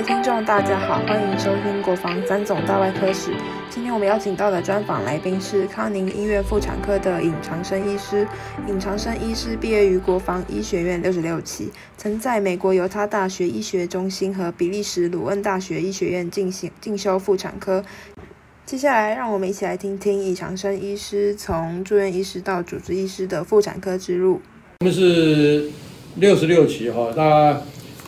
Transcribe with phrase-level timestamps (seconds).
[0.00, 3.32] 位听众，大家好，欢迎收听《国防三总大外科史》。
[3.68, 8.26] 今天我们邀请到的专访来宾是康宁医院妇产科的尹长生医师。
[8.66, 17.84] 尹长生医师毕业于国防医学院六十六期，曾在美国犹他大学医学中心和比利时鲁恩大学医学院进行进修妇产科。
[18.64, 24.40] 接下来，让我们一起来听听尹长生医师从住院医师到主治医师的妇产科之路。
[24.78, 25.70] 我们是
[26.14, 27.60] 六十六期哈，那。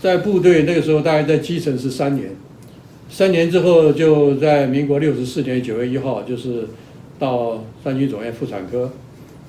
[0.02, 2.30] 在部队那个时候，大概在基层是三年，
[3.09, 6.65] 三年之后就在民国六十四年九月一号，就是
[7.20, 8.91] 到三军总院妇产科，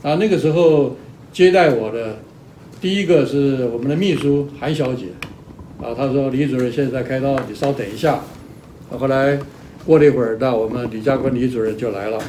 [0.04, 0.96] 啊，那个时候
[1.32, 2.20] 接待我的
[2.80, 5.06] 第一个是我们的秘书韩小姐，
[5.82, 8.22] 啊，她说李主任现在开刀，你稍等一下。
[8.92, 9.40] 后来
[9.88, 12.20] 过了一会儿，那我们李家坤李主任就来了，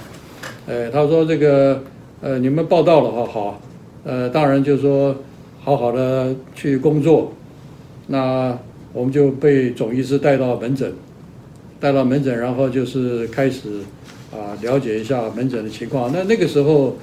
[0.66, 1.82] 呃，他说这个
[2.23, 3.60] 呃你们报道了哈好，
[4.02, 5.15] 呃，当然就说
[5.60, 7.30] 好好的去工作。
[8.07, 8.59] 那
[8.93, 10.93] 我们就被总医师带到门诊，
[11.80, 13.80] 带到门诊，然后就是开始
[14.30, 16.13] 啊了解一下门诊的情况。
[16.13, 16.97] 那那个时候，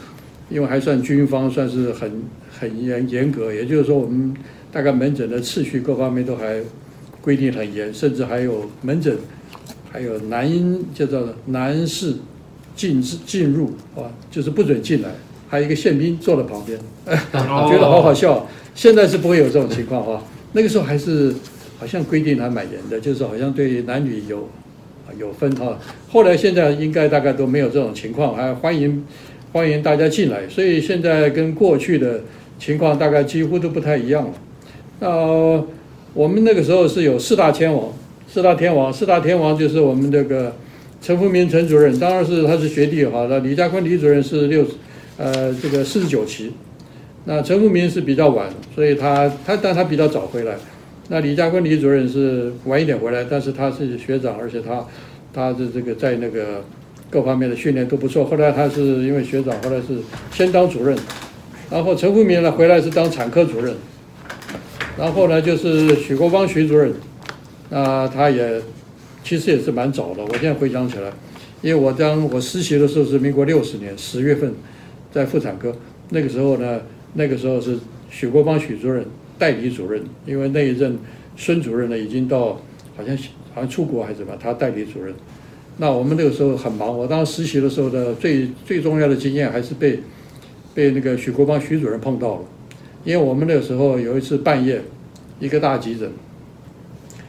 [0.49, 2.23] 因为还算军方，算是很
[2.59, 4.33] 很严严格，也就是说我们
[4.71, 6.61] 大概门诊的次序各方面都还
[7.21, 9.17] 规定很严，甚至还有门诊
[9.91, 10.49] 还有男
[10.93, 12.15] 叫做男士
[12.75, 15.09] 禁止进入啊，就是不准进来，
[15.49, 16.79] 还有一个宪兵坐在旁边，
[17.33, 18.47] 觉得好好笑。
[18.73, 20.23] 现在是不会有这种情况哈。
[20.53, 21.33] 那个时候还是
[21.79, 24.49] 好像规定还蛮严的，就是好像对男女有
[25.17, 25.79] 有分哈。
[26.09, 29.05] 后来现在应该大概都没有这种情况，还欢迎
[29.53, 30.47] 欢迎大家进来。
[30.49, 32.21] 所以现在跟过去的
[32.59, 34.33] 情况大概几乎都不太一样了。
[34.99, 35.09] 那
[36.13, 37.91] 我们那个时候是有四大天王，
[38.27, 40.53] 四大天王，四大天王就是我们这个
[41.01, 43.25] 陈福明陈主任，当然是他是学弟哈。
[43.29, 44.65] 那李家坤李主任是六
[45.17, 46.51] 呃这个四十九期。
[47.25, 50.55] 那陈富明是比较晚，所以他他但他比较早回来。
[51.09, 54.83] 那李家坤李主任是晚一点回来，但是他是学长，而且他
[55.33, 56.63] 他的这个在那个
[57.09, 58.25] 各方面的训练都不错。
[58.25, 59.99] 后来他是因为学长，后来是
[60.31, 60.97] 先当主任，
[61.69, 63.75] 然后陈富明呢回来是当产科主任，
[64.97, 66.91] 然后呢就是许国芳许主任，
[67.69, 68.59] 那他也
[69.23, 70.23] 其实也是蛮早的。
[70.23, 71.11] 我现在回想起来，
[71.61, 74.53] 因为我当我实习的时候是民国六十年十月份，
[75.11, 75.75] 在妇产科，
[76.09, 76.79] 那个时候呢。
[77.13, 77.77] 那个时候是
[78.09, 79.05] 许国邦许主任
[79.37, 80.97] 代理主任，因为那一任
[81.35, 82.61] 孙主任呢已经到
[82.95, 83.17] 好像
[83.53, 85.13] 好像出国还是什么，他代理主任。
[85.77, 89.99] 那我们那个时候很忙，我当时实习的时候的最最重要的经验还是被
[90.73, 92.41] 被那个许国邦许主任碰到了，
[93.03, 94.81] 因为我们那个时候有一次半夜
[95.39, 96.09] 一个大急诊，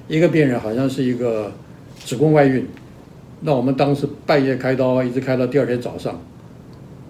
[0.07, 1.53] 一个病人好像是一个
[2.05, 2.67] 子宫外孕，
[3.41, 6.21] 那我们当时半夜开刀，一直开到第二天早上，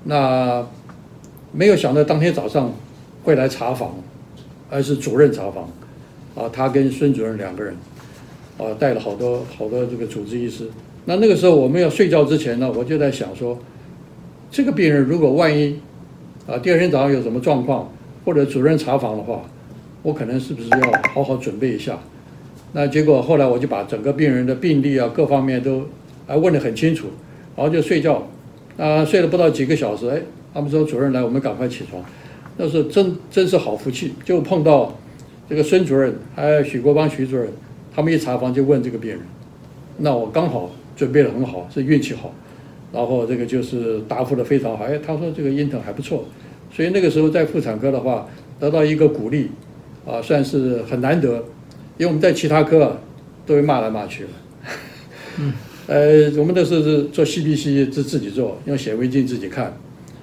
[0.04, 0.66] 那。
[1.52, 2.72] 没有想到当天早上
[3.22, 3.94] 会来查房，
[4.70, 5.68] 而是主任查房，
[6.34, 7.76] 啊，他跟孙主任两个人，
[8.56, 10.66] 啊，带了好多好多这个主治医师。
[11.04, 13.58] 那那个时候我们要睡觉之前呢，我就在想说，
[14.50, 15.78] 这个病人如果万一
[16.46, 17.92] 啊第二天早上有什么状况，
[18.24, 19.42] 或者主任查房的话，
[20.02, 21.98] 我可能是不是要好好准备一下？
[22.72, 25.86] 那结果后来我就把整个病人的病历啊各方面都
[26.26, 27.08] 啊问得很清楚，
[27.54, 28.26] 然后就睡觉，
[28.78, 30.22] 啊，睡了不到几个小时，哎。
[30.54, 32.02] 他们说：“主任来，我们赶快起床。”
[32.58, 34.98] 那时候真真是好福气，就碰到
[35.48, 37.48] 这个孙主任还有许国邦徐主任，
[37.94, 39.20] 他们一查房就问这个病人。
[39.98, 42.34] 那我刚好准备的很好，是运气好，
[42.92, 44.84] 然后这个就是答复的非常好。
[44.84, 46.24] 哎，他说这个英疼还不错，
[46.70, 48.28] 所以那个时候在妇产科的话
[48.60, 49.48] 得到一个鼓励，
[50.06, 51.36] 啊，算是很难得，
[51.96, 52.98] 因为我们在其他科啊
[53.46, 54.30] 都被骂来骂去了。
[55.38, 55.52] 嗯，
[55.88, 59.74] 呃，我们那时候是做 CBC 自自己做，用显微镜自己看。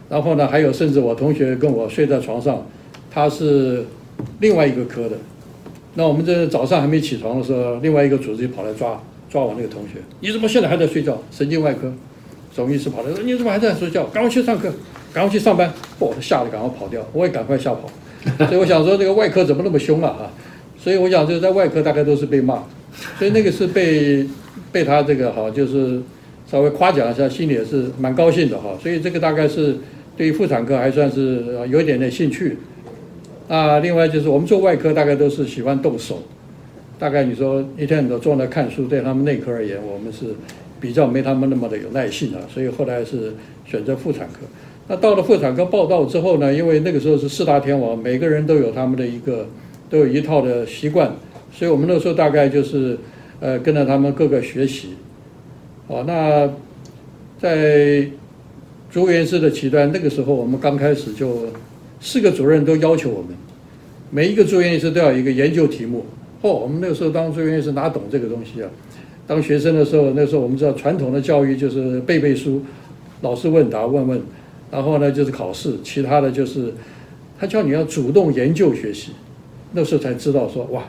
[0.10, 2.66] 然后呢，还有甚至我同学跟我睡在床上，
[3.12, 3.86] 他是
[4.40, 5.16] 另外一个科的。
[5.94, 9.00] 那我们这早上还没起床的时候，另外一个组织就跑来抓
[9.30, 10.00] 抓我那个同学。
[10.22, 11.18] 你怎么现在还在睡觉？
[11.32, 11.92] 神经外科
[12.54, 14.04] 总医师跑来说：“你怎么还在睡觉？
[14.06, 14.72] 赶快去上课，
[15.14, 17.88] 赶快去上班！”我，吓得赶快跑掉，我也赶快吓跑。
[18.48, 20.10] 所以我想说，这个外科怎么那么凶啊？
[20.18, 20.32] 哈，
[20.78, 22.64] 所以我想就是在外科大概都是被骂，
[23.18, 24.26] 所以那个是被
[24.72, 26.02] 被他这个哈，就是
[26.50, 28.78] 稍微夸奖一下，心里也是蛮高兴的哈。
[28.82, 29.78] 所以这个大概是。
[30.20, 32.58] 对于妇产科还算是有一点点兴趣，
[33.48, 36.22] 啊，另外就是我们做外科大概都是喜欢动手，
[37.00, 40.36] 大概你说一天都坐那看书，对他们内科而言，我们是
[40.82, 43.34] 比较没他们那么的有耐性啊，所以后来是
[43.66, 44.40] 选择妇产科。
[44.90, 49.48] 那到了妇产科报道之后呢，因为那个时候是四大天王，每个人都有他们的一个
[49.90, 51.14] 都有一套的习惯，
[51.54, 52.98] 所以我们那时候大概就是
[53.40, 54.96] 呃跟着他们各个学习，
[55.88, 56.50] 哦，那
[57.40, 58.06] 在。
[58.92, 61.46] 住院室的期端，那个时候我们刚开始就
[62.02, 63.30] 四个主任都要求我们，
[64.10, 66.06] 每一个住院医师都要一个研究题目，
[66.42, 68.70] 嚯，我们那个时候当住院医师哪懂这个东西啊？
[69.28, 72.64] 当学生的时候，那时候我们知道传统的教育就是背背书，
[73.22, 74.20] 老师问答问问，
[74.72, 76.74] 然后呢就是考试，其他的就是
[77.40, 79.12] 他叫你要主动研究学习。
[79.74, 80.84] 那时候才知道说哇，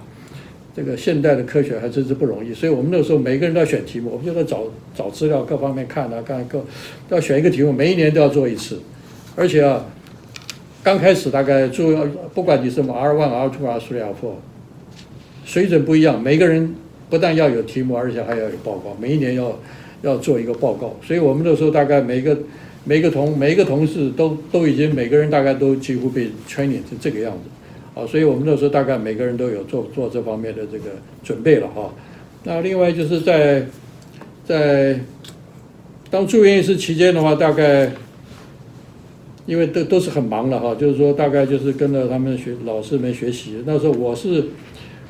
[0.74, 2.52] 这个现代的科学还真是不容易。
[2.52, 4.64] 所以我们那时候每个人都要选题目，我们就在找
[4.94, 6.58] 找资料，各方面看啊，看各
[7.08, 8.80] 都要选一个题目，每一年都要做一次，
[9.36, 9.84] 而且啊。
[10.82, 14.32] 刚开始大概做，不管你什么 R one、R two、R three、R four，
[15.44, 16.18] 水准不一样。
[16.18, 16.74] 每个人
[17.10, 18.96] 不但要有题目，而且还要有报告。
[18.98, 19.60] 每一年要
[20.00, 20.96] 要做一个报告。
[21.06, 22.34] 所以我们那时候大概每个
[22.84, 27.50] 每个同每一个同事都都已经每个人大概都几乎被 training 成这个样子，
[27.94, 30.90] 啊，所以我们那时候大概每个人都有做做这方面的这个
[31.22, 31.92] 准备了哈。
[32.44, 33.66] 那另外就是在
[34.44, 34.98] 在
[36.10, 37.90] 当住院医师期间的话，大概。
[39.46, 43.64] 因为都都是很忙了哈，就是说大概就是跟着他们学老师们学习。
[43.66, 44.44] 那时候我是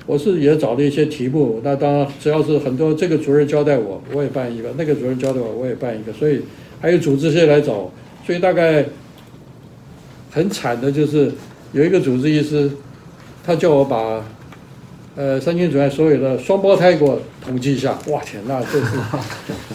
[0.06, 6.12] 我是也找了一些题目，那当然只要是很多这个主任交代我，我也办一个；那个主任交代我，我也办一个。
[6.14, 6.40] 所以
[6.80, 7.92] 还有组织些来找，
[8.24, 8.82] 所以大概
[10.30, 11.30] 很惨的就是
[11.72, 12.70] 有一个主治医师，
[13.44, 14.24] 他叫我把
[15.16, 17.98] 呃三军主任所有的双胞胎给我统计一下。
[18.08, 18.96] 哇天，那这是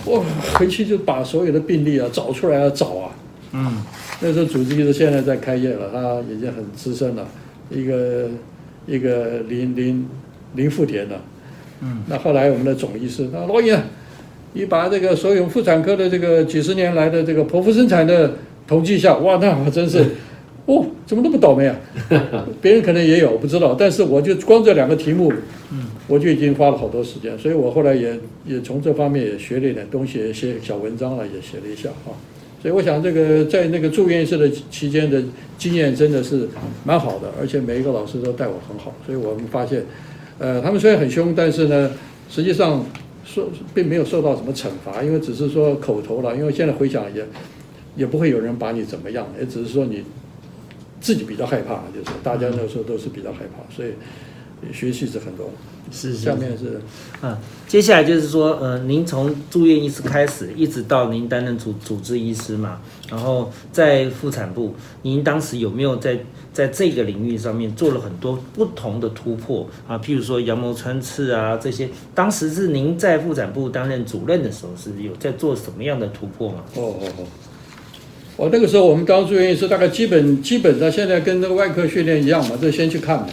[0.05, 3.11] 我回去就把所有的病例啊找出来啊找啊，
[3.53, 3.83] 嗯。
[4.21, 7.27] 那时候主治医师现在在开业了，他已经很资深了，
[7.69, 8.29] 一个
[8.85, 10.07] 一个林林
[10.53, 11.19] 林富田的，
[11.81, 13.77] 嗯，那后来我们的总医师，那老尹，
[14.53, 20.05] 你把这个所有妇产科的这个几十年来的这个剖腹生产的统计一下，哇，那我真是，
[20.65, 21.75] 哦，怎么那么倒霉啊？
[22.61, 25.31] 别人可能也有，我不知道，但是我就光这两个题目，
[25.71, 32.09] 嗯，我就已经花了好多时间，所以我后来也也从这方面也学了一点东西，写小文章了，也写了一下啊。
[32.61, 35.21] 所以我想，这个在那个住院室的期间的
[35.55, 36.49] 经验真的是
[36.83, 38.91] 蛮好的，而且每一个老师都待我很好。
[39.05, 39.85] 所以我们发现，
[40.39, 41.91] 呃，他们虽然很凶，但是呢，
[42.27, 42.83] 实际上
[43.23, 46.35] 受并没有受到什么惩罚，因为只是说口头了。
[46.35, 47.23] 因为现在回想也
[47.95, 50.03] 也不会有人把你怎么样，也只是说你
[50.99, 53.91] 自己比较害怕，就是大家那时候都是比较害怕，所以
[54.73, 55.49] 学习是很多。
[55.91, 56.81] 是，下面是，
[57.21, 57.37] 啊，
[57.67, 66.17] 接下来就是说，呃，您从住院医师开始，一直到您担任主主治医师嘛，然后在妇产部，您当时有没有在
[66.51, 69.95] 在这个领域上面做了很多不同的突破啊？
[69.99, 76.63] 譬如说羊膜穿刺啊这些，当时是您在妇产部担任主任的时候，是有在做什么样的突破吗？
[76.75, 77.27] 哦哦哦，
[78.37, 83.27] 我那个时候我们当住院医师，大概基本基本上现在跟那个外科训练一样嘛，就先去看嘛。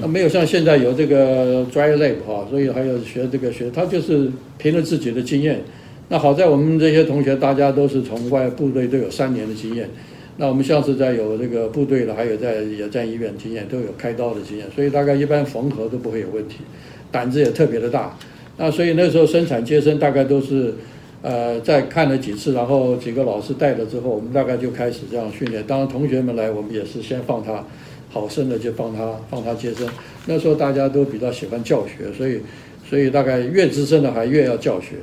[0.00, 4.28] 那没有像现在有这个 dry lab 哈，所以还有学这个学，他就是
[4.58, 5.62] 凭着自己的经验。
[6.08, 9.88] 那好在我们这些同学，大家都是从外部队都有三年的经验。
[10.38, 16.56] 那我们像是在有这个部队的，还有在野战医院经验，都有开刀的经验，所以大概一般缝合都不会有问题，
[17.10, 18.16] 胆子也特别的大。
[18.58, 20.74] 那所以那时候生产接生大概都是，
[21.26, 25.64] 呃，在看了几次，然后几个老师带了之后，我们大概就开始这样训练。
[25.66, 27.64] 当然同学们来，我们也是先放他。
[28.08, 29.86] 好生的就帮他帮他接生，
[30.26, 32.40] 那时候大家都比较喜欢教学，所以
[32.88, 34.94] 所以大概越资深的还越要教学。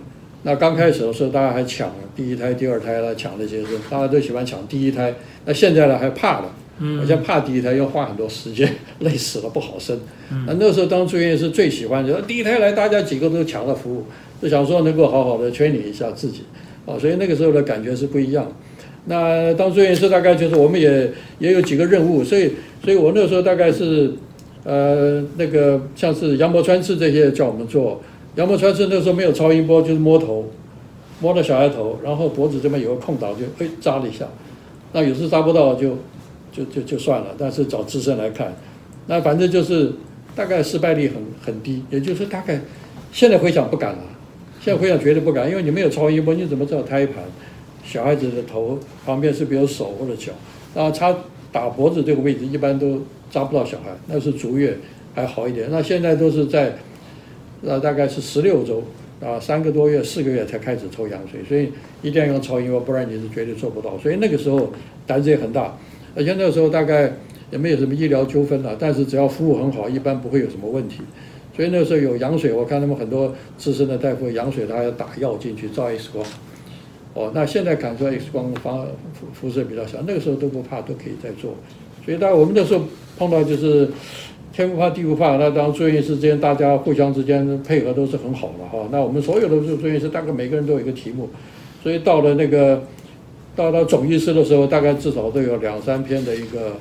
[0.44, 5.14] 那刚开始的时候，大家还抢第一胎、第二胎来抢着接生，大家都喜欢抢第一胎。
[5.46, 6.56] 那现在呢，还怕了，
[7.00, 10.00] 而且怕第一胎要花很多时间， 累死了不好生。
[10.48, 14.06] 那那时候当住院是最喜欢，就第一胎来，大家几个都抢着服务，
[14.42, 16.44] 就想说能够好好的圈领一下自己，
[16.86, 18.52] 啊，所以那个时候的感觉是不一样。
[19.06, 22.52] 那当住院师大概就是我们也也有几个任务，所以。
[22.84, 24.12] 所以我那时候大概是，
[24.66, 28.02] 呃，那个像是羊膜穿刺这些叫我们做
[28.36, 30.52] 羊膜穿刺，那时候没有超音波，就是摸头，
[31.22, 34.28] 摸到小孩头，然后脖子这边有个空档，就哎扎了一下。
[34.92, 35.98] 那有时扎不到就
[36.54, 38.54] 就就就算了，但是找资深来看，
[39.08, 39.92] 那反正就是
[40.36, 42.62] 大概失败率很很低，也就是大概
[43.12, 44.04] 现在回想不敢了，
[44.62, 47.16] 现在回想绝对不敢，因为你没有超音波，你怎么知道胎盘
[47.84, 50.32] 小孩子的头旁边是不是有手或者脚，
[50.76, 51.14] 然后插。
[51.54, 54.76] 打脖子这个位置一般都扎不到小孩，那是足月
[55.14, 55.68] 还好一点。
[55.70, 56.74] 那现在都是在，
[57.64, 58.84] 呃，大概是十六周
[59.22, 63.96] 啊，三个多月、四个月才开始抽羊水，所以一定要用超音波，不然你是绝对做不到。
[64.00, 64.74] 所以那个时候
[65.06, 65.78] 胆子也很大，
[66.16, 67.12] 而且那时候大概
[67.52, 71.02] 也没有什么医疗纠纷了，但是只要服务很好，一般不会有什么问题。
[71.56, 76.26] 所以那时候有羊水，我看他们很多资深的大夫羊水，他要打药进去照 X 光。
[77.14, 78.88] 哦，那现在看出来 X 光方
[79.34, 81.54] 辐射比较小，那个时候都不怕，都可以再做。
[82.04, 82.84] 所以，当我们那时候
[83.20, 83.88] 碰到就是
[84.52, 88.90] 天不怕地不怕，那当住院医师之间大家互相之间配合都是很好的哈。
[88.92, 91.30] 那我们所有的住住院医师大概每个人都有一个题目，
[91.84, 92.82] 所以到了那个
[93.56, 96.74] 到了总医师的时候，大概至少都有两三篇的一个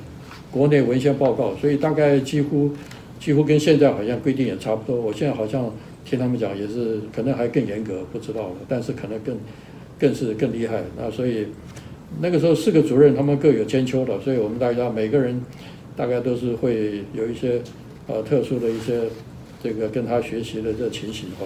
[0.51, 2.71] 国内文献报告，所以大概几乎
[3.19, 4.99] 几乎跟现在好像规定也差不多。
[4.99, 5.71] 我现在好像
[6.03, 9.37] 听他们讲也是可能还更严格，不知道了，但是可能更
[9.99, 10.81] 更是更厉害。
[10.97, 11.47] 那所以
[12.19, 15.41] 那个时候四个主任他们各有千秋的，所以我们大家每个人
[15.95, 17.61] 大概都是会有一些
[18.07, 19.01] 呃特殊的一些
[19.63, 21.45] 这个跟他学习的这情形哈。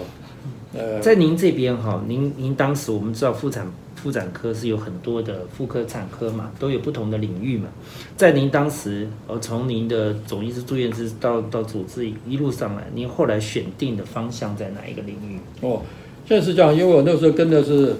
[0.74, 3.66] 呃，在您这边哈，您您当时我们知道妇产
[4.02, 7.68] 妇产科是有很多的妇科产科嘛，都有不同的领域嘛。
[8.16, 15.38] 在您当时，呃，从您的总医师、住院师到到主治一路上来，您后来选定的方向在哪一个领域？
[15.60, 15.82] 哦，
[16.26, 17.94] 现在是这样，因为我那时候跟的是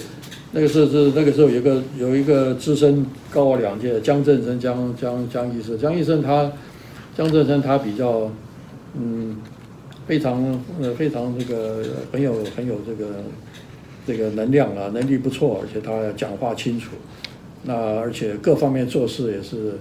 [0.53, 6.51] 那个是是那个时候有一个有一个资深高我两届江正生江江江医生，江医生他
[7.17, 8.31] 江正生他比较
[8.95, 9.37] 嗯。
[10.09, 13.23] 非常呃非常这个很有很有这个
[14.09, 16.93] 这个能量啊，能力不错，而且他讲话清楚，
[17.65, 19.75] 那而且各方面做事也是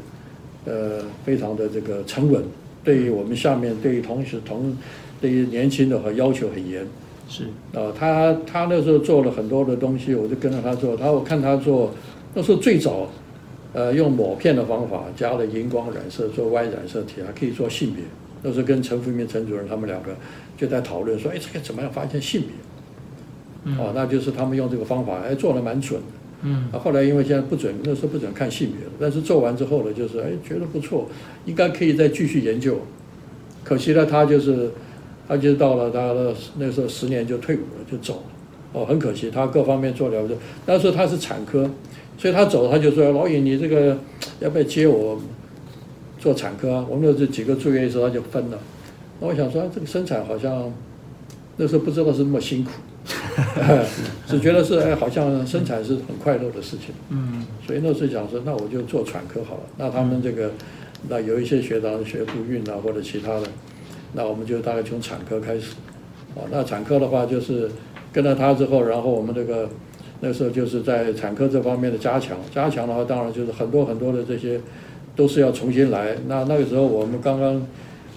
[0.65, 2.43] 呃非常的这个沉稳。
[2.83, 4.75] 对于我们下面对于同学同
[5.21, 6.85] 对于年轻的和要求很严。
[7.29, 10.97] 是啊，他他那时候做了很多的东西，我就跟着他做。
[10.97, 11.93] 他我看他做
[12.33, 13.09] 那时候最早
[13.71, 18.03] 呃用抹片的方法加了荧光染色做 Y 染色体，还可以做性别。
[18.43, 20.13] 那时候跟陈福明陈主任他们两个
[20.57, 22.49] 就在讨论说，哎，这个怎么样发现性别？
[23.77, 26.07] 哦，那就是他们用这个方法，哎，做的蛮准的。
[26.43, 26.69] 嗯。
[26.71, 31.07] 啊，后来因为现在不准，那时候不准看性别了，但是做完之后呢，就是哎，觉得不错，
[31.45, 32.79] 应该可以再继续研究。
[33.63, 34.71] 可惜呢，他就是，
[35.27, 38.23] 他就到了他的那时候十年就退伍了，就走了。
[38.73, 41.69] 哦，很可惜，他各方面做了就，那时候他是产科，
[42.17, 43.97] 所以他走他就说，老尹，你这个
[44.39, 45.19] 要不要接我？
[46.19, 48.57] 做产科啊，我们有这几个住院医生，他就分了。
[49.19, 50.73] 那我想说，这个生产好像
[51.57, 52.71] 那时候不知道是那么辛苦，
[54.27, 56.93] 只觉得是哎，好像生产是很快乐的事情。
[57.09, 57.45] 嗯。
[57.65, 59.61] 所以那时候讲说，那我就做产科好了。
[59.77, 60.51] 那他们这个，
[61.09, 63.47] 那有一些学长学不孕啊，或者其他的，
[64.13, 65.75] 那我们就大概从产科开始。
[66.35, 67.69] 啊，那产科的话就是
[68.11, 69.69] 跟了他之后，然后我们这个
[70.19, 72.37] 那时候就是在产科这方面的加强。
[72.53, 74.59] 加强的话，当然就是很多很多的这些。
[75.15, 76.15] 都是要重新来。
[76.27, 77.67] 那那个时候我们刚刚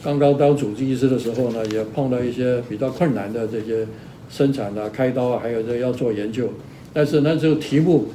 [0.04, 3.86] 刚刚当主治医师的时候呢，也碰到一些比较困难的这些
[4.30, 6.48] 生产啊、开刀啊，还有这要做研究。
[6.92, 8.06] 但是那时候题目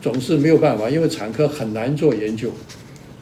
[0.00, 2.48] 总是没有办法，因为产科很难做研究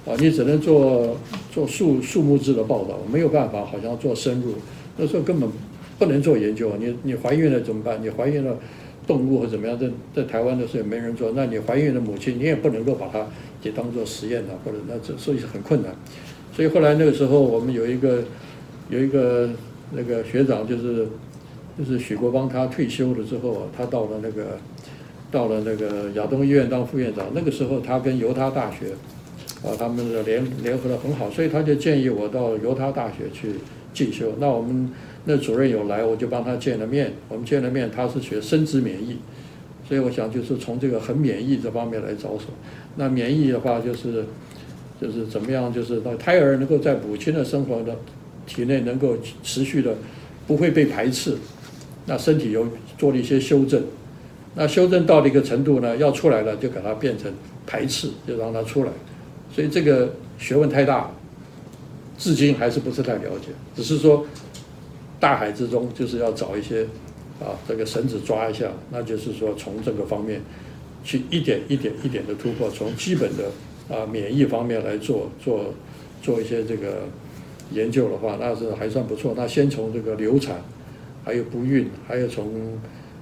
[0.06, 1.16] 啊，你只能做
[1.52, 4.54] 做数数目字的报道，没有办法好像做深入。
[4.96, 5.48] 那时候根本
[5.98, 6.72] 不能做研究。
[6.78, 7.98] 你你怀孕了怎么办？
[8.02, 8.56] 你怀孕了
[9.06, 9.78] 动物或怎么样？
[9.78, 11.32] 在在台湾的时候也没人做。
[11.34, 13.26] 那你怀孕的母亲，你也不能够把它。
[13.64, 15.94] 也当做实验的，或者那这所以是很困难，
[16.52, 18.24] 所以后来那个时候我们有一个
[18.90, 19.48] 有一个
[19.92, 21.06] 那个学长，就是
[21.78, 24.58] 就是许国邦，他退休了之后，他到了那个
[25.30, 27.26] 到了那个亚东医院当副院长。
[27.34, 28.92] 那个时候他跟犹他大学
[29.66, 33.54] 啊，他们的联联合的很好，所以他就建议我到犹他大学去
[33.94, 34.34] 进修。
[34.38, 34.90] 那我们
[35.24, 37.12] 那主任有来，我就帮他见了面。
[37.28, 39.16] 我们见了面，他是学生殖免疫，
[39.88, 42.46] 所以我想就是从这个很免疫这方面来着手。
[42.96, 44.26] 那免疫的话，就是
[45.00, 47.96] 就是怎么样，就是到胎儿能够在母亲的生活的
[48.46, 49.96] 体内能够持续的
[50.46, 51.36] 不会被排斥，
[52.06, 52.66] 那身体又
[52.98, 53.82] 做了一些修正，
[54.54, 57.32] 那修正到了一个程度呢，要出来了就给它变成
[57.66, 58.90] 排斥，就让它出来，
[59.54, 61.10] 所以这个学问太大，
[62.18, 64.26] 至今还是不是太了解，只是说
[65.20, 66.84] 大海之中就是要找一些
[67.40, 70.40] 啊这个绳子抓一下，那就是说从这个方面。
[71.04, 73.46] 去一点一点一点的突破，从基本的
[73.92, 75.74] 啊免疫方面来做做
[76.22, 77.08] 做一些这个
[77.72, 79.34] 研究的话，那是还算不错。
[79.36, 80.62] 那先从这个流产，
[81.24, 82.78] 还有不孕，还有从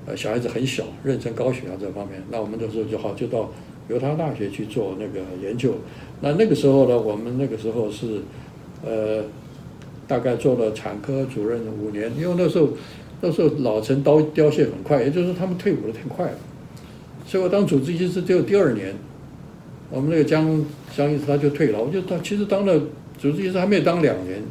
[0.06, 3.50] 呃小孩子很小妊娠高血压这方面，那我们那时候就好就到
[3.88, 5.74] 犹他大学去做那个研究。
[6.20, 8.20] 那那个时候呢，我们那个时候是
[8.84, 9.24] 呃
[10.06, 12.68] 大概做了产科主任五年，因为那时候
[13.20, 16.38] 那时候老陈刀凋谢很快，也就是说他们退伍的太快了。
[17.26, 18.94] 所以我当主治医师只有第二年，
[19.90, 20.64] 我们那个江
[20.96, 22.80] 江医师他就退了，我就当其实当了
[23.18, 24.42] 主治医师还没有当两年，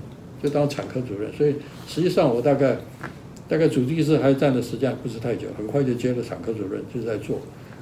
[0.41, 1.56] 就当产科主任，所以
[1.88, 2.77] 实际上我大概
[3.50, 7.41] 大概主治医师还站的时间不是太久，很快就接了产科主任就在做，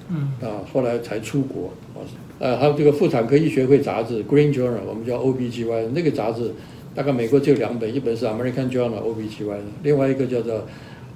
[0.09, 2.01] 嗯啊后来才出国啊，
[2.39, 6.53] 呃还有这个妇产科医学会杂志 Green Journal，我们叫 OBGY 那个杂志
[6.95, 10.65] 大概美国只有两本，一本是 American Journal OBGY，另外一个叫做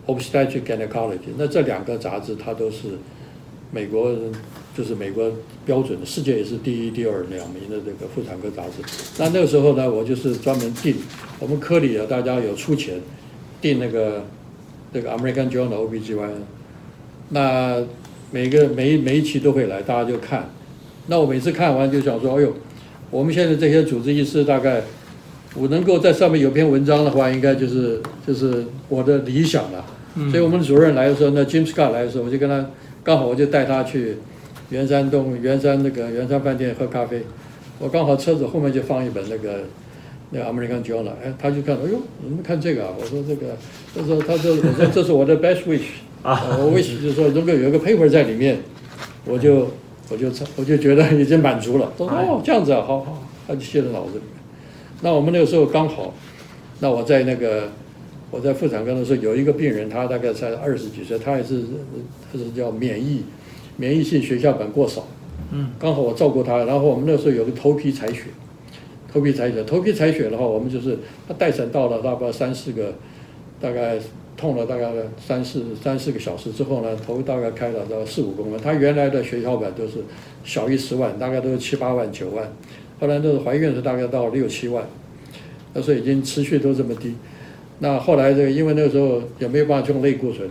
[0.05, 2.89] Obstetric Gynecology，那这两个杂志它都是。
[3.73, 4.13] 美国
[4.75, 5.31] 就是美国
[5.65, 8.83] 标准的，世界也是第一、第二两名的这个妇产科杂志。
[9.17, 10.93] 那那个时候呢，我就是专门订，
[11.39, 12.99] 我们科里啊，大家有出钱
[13.61, 14.25] 订那个
[14.93, 16.41] 那个 American Journal OBGYN。
[17.29, 17.81] 那
[18.31, 20.49] 每个每每一期都会来，大家就看。
[21.07, 22.53] 那我每次看完就想说，哎呦，
[23.09, 24.81] 我们现在这些主治医师大概
[25.55, 29.85] 我能够在上面有篇文章的话，应该就是就是我的理想了。
[30.29, 32.69] 所以我们主任来的时候，那 James Scott 来的时候，我就跟他
[33.03, 34.17] 刚好我就带他去
[34.69, 37.23] 圆山洞圆山那个圆山饭店喝咖啡。
[37.79, 39.63] 我刚好车子后面就放一本那个
[40.31, 42.93] 那个 American Journal，哎，他就看到，哎呦，你们看这个啊？
[42.99, 43.55] 我说这个，
[43.95, 45.81] 他说他说我说这是我的 best wish
[46.23, 48.57] 啊，我 wish 就是说如果有一个 paper 在里面，
[49.25, 49.67] 我就
[50.09, 51.93] 我就我就觉得已经满足了。
[51.97, 54.43] 他说哦这样子啊，好好，他就写在脑子里面。
[55.01, 56.13] 那我们那个时候刚好，
[56.79, 57.69] 那我在那个。
[58.33, 61.63] 我在妇产科的时候，有一个病人，他大概才二十几岁，他也是
[62.31, 63.25] 他是叫免疫
[63.75, 65.05] 免疫性血小板过少，
[65.51, 68.27] 嗯，刚好我照顾他，然后我们那时候有个头皮采血，
[69.13, 72.93] 头皮采血，头皮采血的话，我们就是他待诊到了大概三四个，
[73.59, 73.99] 大概
[74.37, 79.99] 痛了大概三四三四个小时之后呢，头大概开了到四五公分，他原来的血小板都是
[80.43, 82.51] 小于十万，大概都是七八万九万，
[82.99, 84.83] 后来都是怀孕是大概到六七万，
[85.73, 87.13] 那时候已经持续都这么低。
[87.79, 90.47] 那后来这个，因为那个时候也没有办法用类固醇，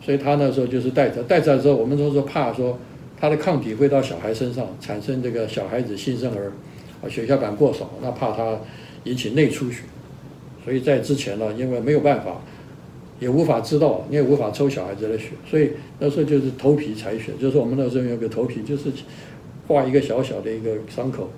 [0.00, 2.78] 所以他那时候就是带着带着之后，我们都是怕说
[3.20, 6.52] 他的抗体会到小孩身上，产生这个小孩子新生儿
[7.02, 8.58] 啊血小板过少，那怕他
[9.04, 9.82] 引起内出血，
[10.64, 12.40] 所以在之前呢，因为没有办法，
[13.18, 18.90] 也无法知道，你也无法抽小孩子的血，所以那时候就是头皮采血，就是我们那时候有个头皮，就是
[19.66, 21.30] 画一个小小的一个伤口，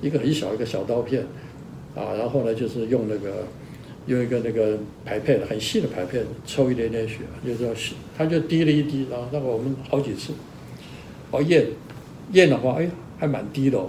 [0.00, 1.22] 一个很小一个小刀片
[1.94, 3.46] 啊，然后呢就是用那个。
[4.06, 10.32] 用一个那个排片很细的排片抽一点点血，就是要吸，他就滴了一滴，然后那个我们好几次，
[11.30, 11.68] 哦验
[12.32, 13.88] 验的话，哎还蛮低的哦。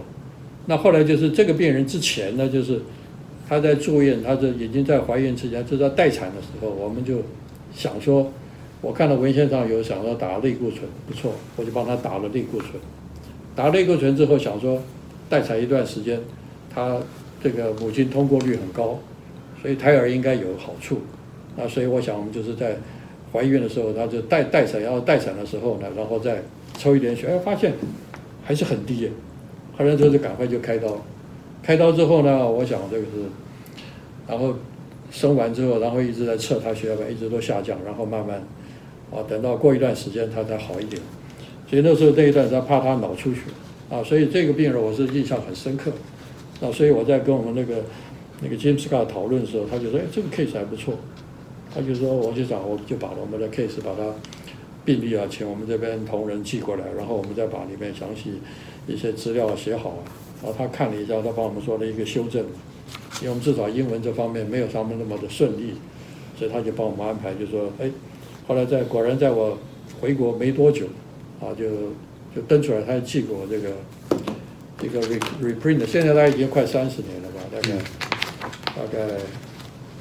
[0.66, 2.82] 那后来就是这个病人之前呢，就是
[3.48, 7.18] 他在住院，他是已经在怀孕之前，就在待产的时候，我们就
[7.74, 8.32] 想说，
[8.82, 12.72] 我看到文献上有想要打类固醇，不错，我就帮他打了类固醇。
[13.56, 14.82] 打类固醇之后，想说
[15.30, 16.20] 待产一段时间，
[16.74, 16.98] 他
[17.44, 19.00] 这个母亲通过率很高。
[19.62, 21.00] 所以胎儿应该有好处，
[21.56, 22.76] 那所以我想我们就是在
[23.32, 26.44] 怀孕的时候，他就待待产要待产的时候呢，然后再
[26.78, 27.72] 抽一点血，哎，发现
[28.44, 29.10] 还是很低，
[29.78, 30.98] 后来就是赶快就开刀，
[31.62, 33.12] 开刀之后呢，我想这个是，
[34.28, 34.54] 然后
[35.12, 38.38] 生完之后，然后一直在测他血小板，一直都下降，然后慢慢
[39.12, 41.02] 啊，等到过一段时间他才好一点，
[41.68, 43.42] 所以那时候那一段他怕他脑出血
[43.90, 45.92] 啊，所以这个病人我是印象很深刻，
[46.62, 47.84] 啊，所以我在跟我们那个。
[48.42, 50.96] 那个 James Scott 讨论的时候，他就说：“哎，这个 case 还不错。”
[51.74, 54.04] 他就说：“我就讲，我就把我们的 case 把它
[54.84, 58.34] 病例啊，请我们这边同仁寄过来，然后我们再把里面详细
[58.88, 60.04] 一些资料写好。
[60.42, 62.44] 然后他看了一下，他帮我们做了一个修正，
[63.22, 65.76] 因为我们至少英文这方面没有他们那么的顺利，
[66.38, 67.90] 所以他就帮我们安排，就说：哎，
[68.48, 69.58] 后来在果然在我
[70.02, 70.88] 回国没多久，
[71.40, 71.66] 啊，就
[72.36, 73.70] 就登出来，他寄给我这个
[74.78, 75.02] 这个
[75.42, 77.78] reprint，现在他已经快三十年了吧，大概。”
[78.76, 79.06] 大概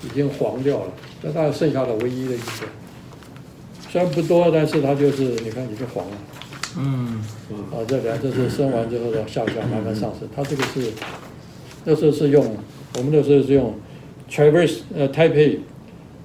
[0.02, 2.66] 已经黄掉了，那大概剩下的唯一的一个，
[3.90, 6.16] 虽然不多，但是它就是你看已经黄了。
[6.78, 7.20] 嗯，
[7.70, 10.28] 啊，这边这是生完之后的下降，慢慢上升。
[10.34, 10.92] 它这个是
[11.84, 12.56] 那时候是用
[12.96, 13.74] 我们那时候是用
[14.30, 15.58] Traverse 呃 Taipei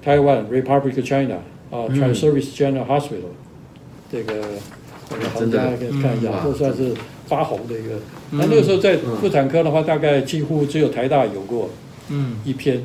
[0.04, 1.36] Taiwan Republic of China
[1.70, 3.34] 啊 Transervice General Hospital
[4.10, 4.34] 这个
[5.10, 6.94] 我们行家可以看一下，都算是
[7.26, 7.96] 发红的一个。
[8.30, 11.70] 那那个时候在妇产科的话，大概几乎只有台大有过。
[12.10, 12.82] 嗯，一篇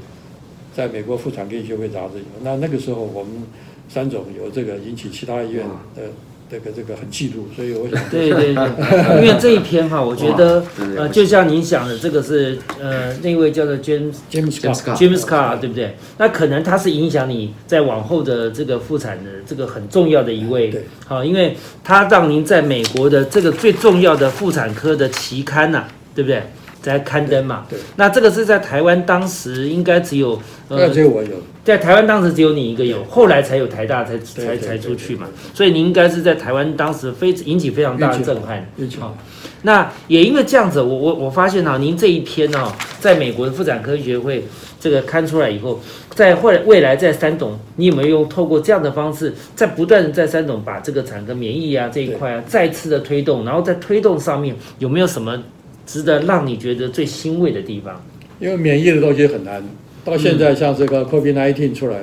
[0.73, 3.43] 在美国妇产科医学会杂志有，那那个时候我们
[3.87, 6.03] 三种有这个引起其他医院的
[6.51, 10.63] 这个这个很嫉妒，所以我想对对对，因为这一篇哈，我觉得
[10.95, 15.95] 呃，就像您想的，这个是呃那位叫做 James James James Carr 对不对？
[16.17, 20.71] 那可能他是影响你在往后的这个妇产的这个很重要的一位，
[21.07, 26.43] 好，因为他让您在美国的这个最重要的妇产科的期刊呐，对不对？
[26.83, 31.29] 在刊登嘛，对，那这个是在台湾当时应该只有，呃，只有我有，
[31.63, 38.67] 在台湾当时只有你一个有，后来才有台大才才才出去嘛，所以你应该是在台湾当时非引起非常大的震撼，
[38.99, 39.15] 好，
[39.61, 42.69] 那也因为这样子，我我我发现啊，您这一篇呢，
[42.99, 44.43] 在美国的妇产科学会
[44.77, 45.79] 这个刊出来以后，
[46.13, 55.41] 在未未来在三董，你有没有用透过这样的方式，在不断的在三董把这个产科免疫啊这一块啊再次的推动，然后在推动上面有没有什么？
[55.85, 58.01] 值得让你觉得最欣慰的地方，
[58.39, 59.61] 因为免疫的东西很难，
[60.05, 61.99] 到现在像这个 COVID-19 出来，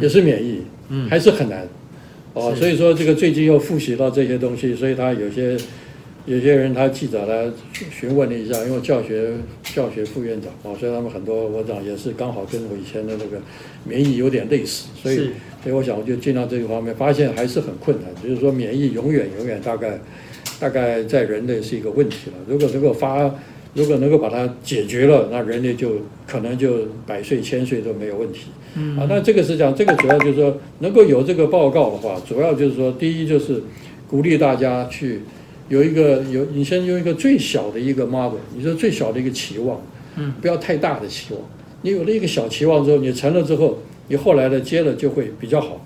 [0.00, 0.62] 也是免疫，
[1.08, 1.66] 还是很难，
[2.34, 5.56] 哦，所以说这个最近又复习到这些东西，所以他有些
[6.26, 7.50] 有些人他记者来
[7.90, 9.32] 询问了一下，因为教学
[9.62, 13.40] 教学副院长哦，所以他们很多我讲也是刚好跟我以前的那个
[13.84, 15.16] 免疫有点类似，所以
[15.62, 19.98] 所以我想我就进到这个方面，发现还是很困难，就是说免疫永远永远大概。
[20.64, 22.36] 大概在人类是一个问题了。
[22.48, 23.30] 如果能够发
[23.74, 25.90] 如果能够把它解决了，那人类就
[26.26, 28.46] 可能就百岁千岁都没有问题。
[28.74, 33.62] 嗯啊，那这个是讲，这个主要就是说能够有这个报告的话，主要就是说，第一就是
[34.08, 35.20] 鼓励大家去
[35.68, 39.78] 有一个有，你先用一个最小的一个 model，你说最小的一个期望，
[40.16, 41.42] 嗯，不要太大的期望。
[41.82, 43.76] 你有了一个小期望之后，你成了之后，
[44.08, 45.84] 你后来的接了就会比较好。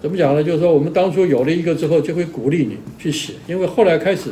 [0.00, 0.42] 怎么讲呢？
[0.42, 4.30] 就是说我们当初有了一个之后，就会鼓励你去写，因为后来开始。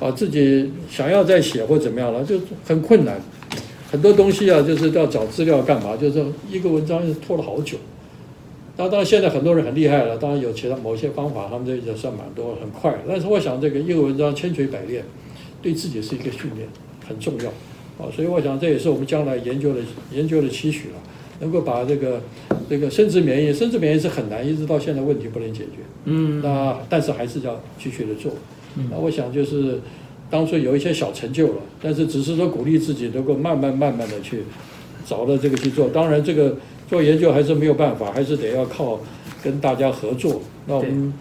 [0.00, 2.34] 啊，自己想要再写或怎么样了，就
[2.66, 3.20] 很困难。
[3.88, 5.96] 很多东西啊，就是要找资料干嘛？
[5.96, 7.76] 就是一个文章拖了好久。
[8.76, 12.92] 当当然，现在很多人很厉害了，当然有其他某些方法，他们这也算蛮多，很快。
[13.06, 15.04] 但是我想，这个一个文章千锤百炼，
[15.62, 16.66] 对自己是一个训练，
[17.06, 17.48] 很重要。
[18.04, 19.78] 啊，所以我想这也是我们将来研究的
[20.10, 20.94] 研究的期许了，
[21.42, 22.22] 能够把这个
[22.70, 25.82] 这个生殖免疫，生殖免疫是很难，一直到现在问题不能解决。
[26.04, 26.40] 嗯。
[26.40, 28.32] 那但是还是要继续的做。
[28.90, 29.80] 那我想就是，
[30.30, 34.44] 当初有一些小成就了，但是只是说鼓励自己能够慢慢慢慢的去
[35.04, 35.88] 找到这个去做。
[35.90, 36.56] 当然，这个
[36.88, 38.98] 做研究还是没有办法，还是得要靠
[39.42, 40.40] 跟大家合作。
[40.66, 41.12] 那我们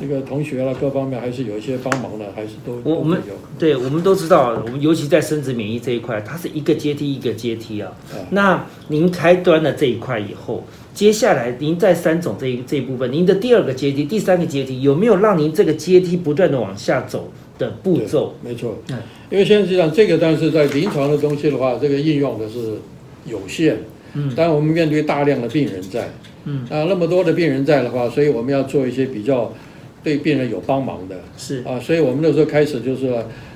[0.00, 3.20] 这个同学啦，各方面还是有一些帮忙的，还是都我我们
[3.58, 7.90] 对，我们都知道，我们尤其在生殖免疫这一块，它是一个阶梯一个阶梯啊。
[8.30, 18.34] 那您开端了这一块以后，接下来您在三种这一这一部分，您的第二个阶梯、第三个阶梯，有没有让您这个阶梯不断的往下走的步骤？
[18.42, 18.98] 没错，嗯，
[19.30, 22.78] 因为现在实际上这个，但是在临床的东西的话，这个应用的是
[23.26, 23.76] 有限，
[24.14, 26.08] 嗯，但我们面对大量的病人在，
[26.44, 29.52] 嗯，啊，那么多的病人在的话，所以我们要做一些比较
[30.02, 33.14] 对病人有帮忙的，是啊，所以我们那时候开始就是。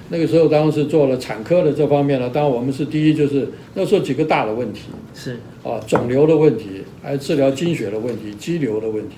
[0.08, 4.82] 那个时候，当时做了产科的这方面呢，当然我们是第一，就是那时候几个大的问题
[5.14, 9.16] 是啊，肿瘤的问题，还有治疗经血的问题，肌瘤的问题，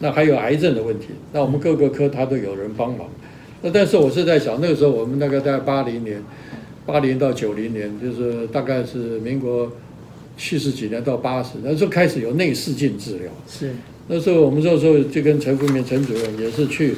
[0.00, 3.06] 那还有癌症的问题，那我们各个科他都有人帮忙。
[3.60, 6.22] 那但是我是在想，那个时候我们大概在八零年，
[6.86, 9.70] 八零到九零年，就是大概是民国
[10.38, 13.30] 七十几年到八十，那时候开始有内视镜治疗。
[13.46, 13.72] 是
[14.14, 16.94] 那时候我们那时候就跟陈福明陈主任也是去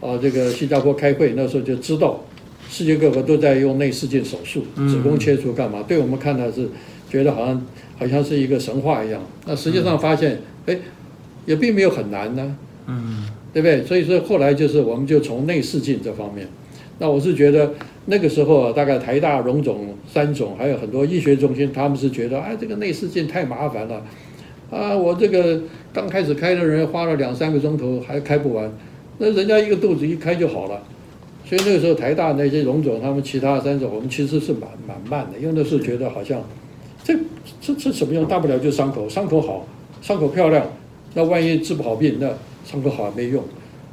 [0.00, 2.24] 啊这个新加坡开会，那时候就知道。
[2.70, 5.82] 世界各国都在用内视镜手术，子宫切除干嘛？
[5.88, 6.68] 对我们看的是
[7.08, 7.66] 觉得好像
[7.96, 9.22] 好像是一个神话一样。
[9.46, 10.76] 那实际上发现，哎，
[11.46, 12.56] 也并没有很难呢。
[12.86, 13.82] 嗯，对不对？
[13.86, 16.46] 所以说后来就是我们就从内视镜这方面。
[16.98, 17.72] 那我是觉得
[18.04, 24.04] 那个时候啊，大概台大、荣总、三总还有很多医学中心，他们是觉得哎，这个内视镜太麻烦了。
[24.70, 25.60] 啊，我这个
[25.92, 28.70] 刚开始开的人花了两三个钟头还开不完，
[29.18, 30.82] 那人家一个肚子一开就好了。
[31.44, 36.42] 所以那个时候台大那些荣总他们其他三种，我们其实是蛮蛮慢的，因为那时候觉得好像
[37.02, 37.14] 这
[37.60, 38.26] 这这什么用？
[38.26, 39.66] 大不了就伤口，伤口好，
[40.02, 40.66] 伤口漂亮。
[41.14, 42.28] 那万一治不好病，那
[42.66, 43.42] 伤口好也没用。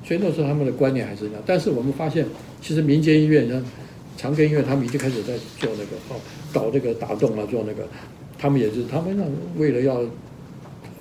[0.04, 1.42] 所以那时候他们的观念还是这样。
[1.46, 2.26] 但是我们发现，
[2.62, 3.64] 其实民间医院呢，
[4.18, 6.20] 长庚医院他们已经开始在做那个哦，
[6.52, 7.88] 搞这个打洞啊，做那个，
[8.38, 9.18] 他们也是他们
[9.58, 10.02] 为了要，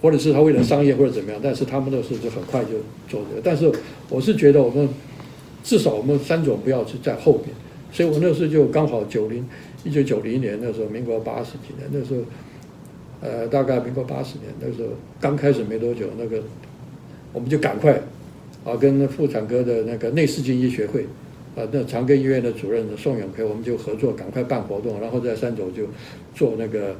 [0.04, 2.72] 或者是他为了商业或者怎么样，但是他们那时候就很快就
[3.08, 3.40] 做这个。
[3.42, 3.72] 但是
[4.10, 4.86] 我是觉得我们。
[5.64, 7.48] 至少我们三种不要去在后边，
[7.90, 9.48] 所以我那时候就刚好九零
[9.82, 12.20] 一九九零年那时候，民国八十几年那时候，
[13.22, 16.42] 呃，大概民国八十年那时候刚开始没多久，那个
[17.32, 17.98] 我们就赶快
[18.62, 21.06] 啊，跟妇产科的那个内视镜医学会
[21.56, 25.84] 啊，那长庚医院的主任宋永培，我们就合作，赶快办活动，然后在三种就
[26.34, 26.94] 做那个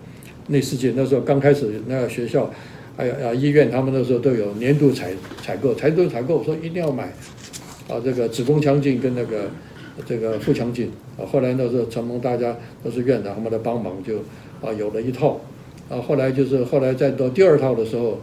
[0.48, 0.94] 内视镜。
[0.96, 2.50] 那时候刚开始，那个学校
[2.96, 7.12] 还有啊医院，他们那时候都有年度采采购，采购采购说一定要买。
[7.86, 9.50] 啊，这个子宫腔镜跟那个
[10.06, 14.16] 这个腹腔镜啊，后来那时候承蒙大家都是院长他们的帮忙，就
[14.66, 15.38] 啊有了一套。
[15.90, 18.22] 啊，后来就是后来再到第二套的时候，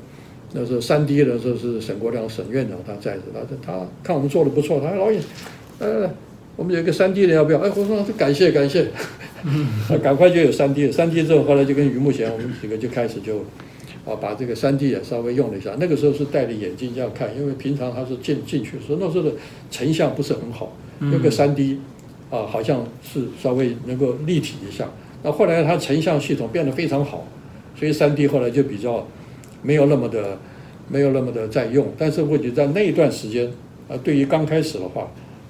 [0.53, 5.21] 那时候三 D 的时候是沈国亮沈院长他在着，他他看我们做的不错，他说老尹，
[5.77, 6.09] 呃，
[6.55, 7.59] 我们有一个三 D 的要不要？
[7.59, 8.87] 哎，我说感谢感谢，
[9.45, 10.91] 啊，赶快就有三 D 了。
[10.91, 13.45] 三 D 之后，后来就跟于慕贤我们几个就开始就。
[14.05, 19.31] 啊，把这个三 D 也稍微用了一下，那个时候是戴着眼镜这样看，因为平常他是进进去，所以那时候的
[19.69, 20.71] 成像不是很好。
[20.99, 21.79] 那个三 D
[22.29, 24.87] 啊，好像是稍微能够立体一下。
[25.23, 27.27] 那后来它成像系统变得非常好，
[27.75, 29.07] 所以三 D 后来就比较
[29.63, 30.37] 没有那么的
[30.87, 31.87] 没有那么的在用。
[31.97, 33.51] 但是问题在那一段时间
[33.87, 35.03] 啊，对于刚开始的话，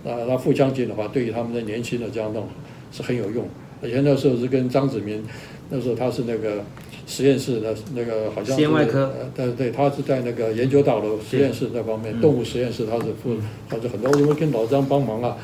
[0.05, 2.47] 啊，那腹腔镜的话，对于他们的年轻的这样弄
[2.91, 3.45] 是很有用。
[3.83, 5.23] 而且那时候是跟张子明，
[5.71, 6.63] 那时候他是那个。
[7.07, 13.35] 实验室的那个好像是，呃，对对，他是在那个研究大楼实验室那方面，动物实验室他是负，
[13.67, 15.35] 他是很多，因为跟老张帮忙啊，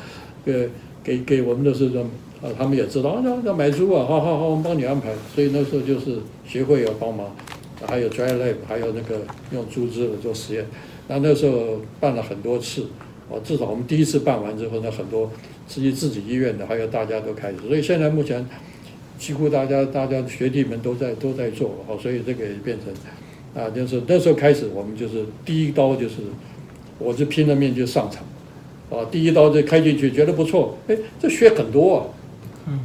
[0.46, 0.70] 给
[1.04, 2.02] 给给我们的是说，
[2.40, 7.36] 啊，他们也知道，要要买猪啊，好好好，我们帮你安排，所以那时候就是协会要帮忙，
[7.84, 10.64] 还有 dry lab，还有那个用猪只来做实验，
[11.08, 12.86] 那那时候办了很多次，
[13.28, 15.30] 哦，至少我们第一次办完之后呢，很多
[15.66, 18.46] 自己自己医院的，还有大家都开始，所以现在目前
[19.18, 26.16] 几乎大家大家学弟们都在都在做哦，所以这个也变成啊，就是那时候开始，我们就是第一刀就是，
[26.98, 28.24] 我就拼了命就上场，
[28.90, 32.06] 啊，第一刀就开进去，觉得不错，哎，这血很多啊，
[32.68, 32.80] 嗯，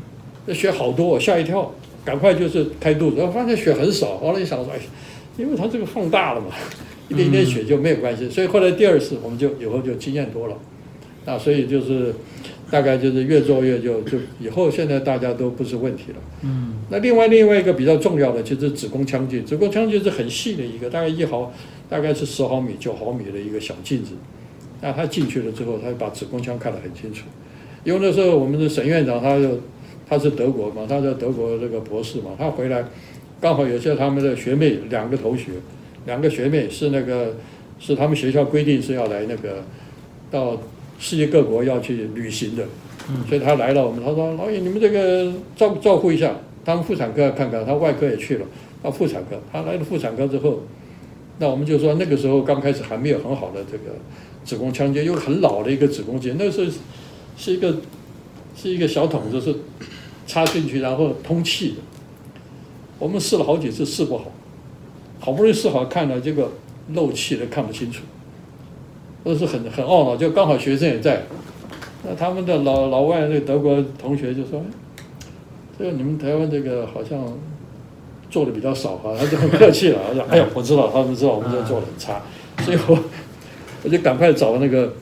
[0.48, 1.72] 这血好多，吓一跳，
[2.04, 4.80] 赶快就是开肚子，然后发现血很少，后来一想说，哎，
[5.38, 6.48] 因为他这个放大了嘛。
[7.10, 10.58] 一点点血就没有关系，所以后来第二次我们就以后就经验多了，
[11.25, 12.13] 啊，所以就是
[12.69, 16.17] 大概就是越做越就就以后现在大家都不是问题了。
[16.43, 21.51] 嗯，那另外另外一个比较重要的就是子宫腔镜，子宫腔镜是很细的一个，大概一毫，
[21.89, 24.12] 大概是十毫米、九毫米的一个小镜子，
[24.81, 27.25] 那他进去了之后，他就把子宫腔看得很清楚。
[27.83, 29.59] 因为那时候我们的沈院长他就
[30.07, 32.83] 他是德国嘛，他在德国这个博士嘛，他回来
[33.39, 35.51] 刚好有些他们的学妹两个同学。
[36.05, 37.33] 两个学妹是那个，
[37.79, 39.63] 是他们学校规定是要来那个，
[40.29, 40.62] 到
[41.04, 42.66] 世界各国要去旅行的，
[43.28, 43.86] 所以他来了。
[43.86, 48.46] 我们他说老尹，你们这个照照顾一下，他们妇产科看看，他外科也去了，
[48.82, 50.62] 到妇产科，他来了妇产科之后，
[51.39, 53.96] 那我们就说那个时候刚开始还没有很好的这个
[54.46, 56.72] 子宫腔镜，又很老的一个子宫镜，那时候
[57.36, 57.76] 是一个
[58.56, 59.54] 是一个小筒子，是
[60.26, 61.76] 插进去然后通气的。
[62.98, 64.32] 我们试了好几次，试不好。
[65.20, 66.50] 好不容易试好看了，结果
[66.94, 68.04] 漏气的看不清楚，
[69.23, 70.15] 都是很很懊恼。
[70.15, 71.23] 就刚好学生也在，
[72.03, 74.63] 那他们的老老外那德国同学就说
[75.77, 77.19] ：“这个你们台湾这个好像
[78.29, 82.21] 做的比较少哈。”他就很客气了， 他说：“哎呀，我知道，他们知道我们这做的很差。”
[82.63, 82.99] 所以我
[83.83, 84.93] 我就赶快找那个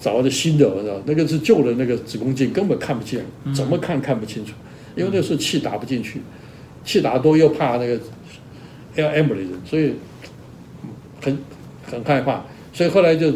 [0.00, 3.24] 找的新的，我知道那个是旧的那个子宫镜，根本看不见，
[3.54, 4.52] 怎么看看不清楚，
[4.94, 6.20] 因为那时候气打不进去，
[6.84, 7.98] 气打多又怕那个。
[8.96, 9.92] L M 的人，所以
[11.20, 11.36] 很
[11.84, 13.32] 很害怕，所以后来就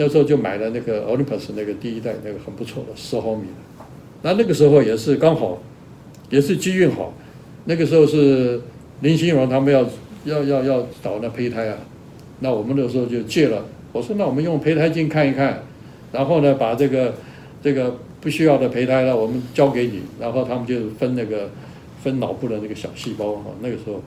[0.00, 3.84] 那时候就买了那个 Olympus 那个第一代那个很不错的十毫米的，
[4.22, 5.60] 那那个时候也是刚好
[6.30, 7.12] 也是机运好，
[7.64, 8.60] 那个时候是
[9.00, 9.84] 林心荣他们要
[10.24, 11.76] 要要要找那胚胎啊，
[12.38, 15.64] 那我们那时候就借了，我说那我们用胚胎镜看一看，
[16.12, 17.14] 然后呢把这个
[17.60, 21.50] 这个不需要的胚胎呢我们交给你，然后他们就分那个
[22.04, 24.00] 分脑部的那个小细胞哈，那个时候。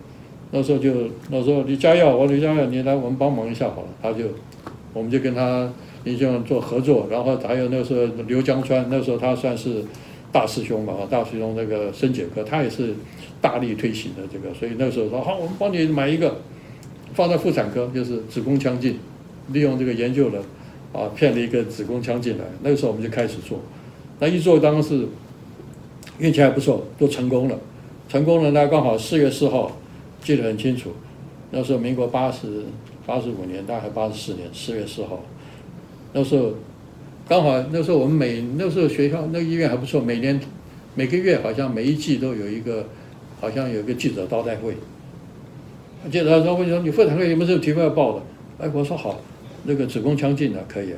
[0.54, 0.92] 那时候就
[1.30, 3.88] 那时候李佳耀，我李佳耀，你来我们帮忙一下好了。
[4.02, 4.26] 他就，
[4.94, 5.72] 我们就跟他
[6.04, 9.84] 林先生做合作，然后还有那时候刘江川，那时候他算是
[10.32, 12.94] 大师兄嘛，大师兄那个生解科，他也是
[13.40, 16.38] 大力推行的这个，所以那时候说好，我们帮你买一个，
[17.14, 18.98] 放在妇产科，就是子宫腔镜，
[19.50, 20.40] 利用这个研究的，
[20.94, 22.46] 啊，骗了一个子宫腔进来。
[22.64, 23.60] 那个时候我们就开始做，
[24.20, 25.08] 那一做当时
[26.20, 27.58] 运气还不错，都成功了，
[28.10, 29.78] 成功了，那刚好四月四号。
[30.24, 30.92] 记得很清楚，
[31.52, 32.48] 那时候民国八十
[33.06, 35.22] 八十五年，大概八十四年四月四号，
[36.14, 36.54] 那时候
[37.28, 40.40] 刚好那时候我们每那时候学校那个医院还不错，每年
[40.96, 42.86] 每个月好像每一季都有一个，
[43.40, 44.76] 好像有一个记者招待会。
[46.10, 48.24] 记者说：“我说你妇产科有没有这个题目要报的？”
[48.58, 49.20] 哎，我说好，
[49.66, 50.98] 那个子宫腔镜的可以啊，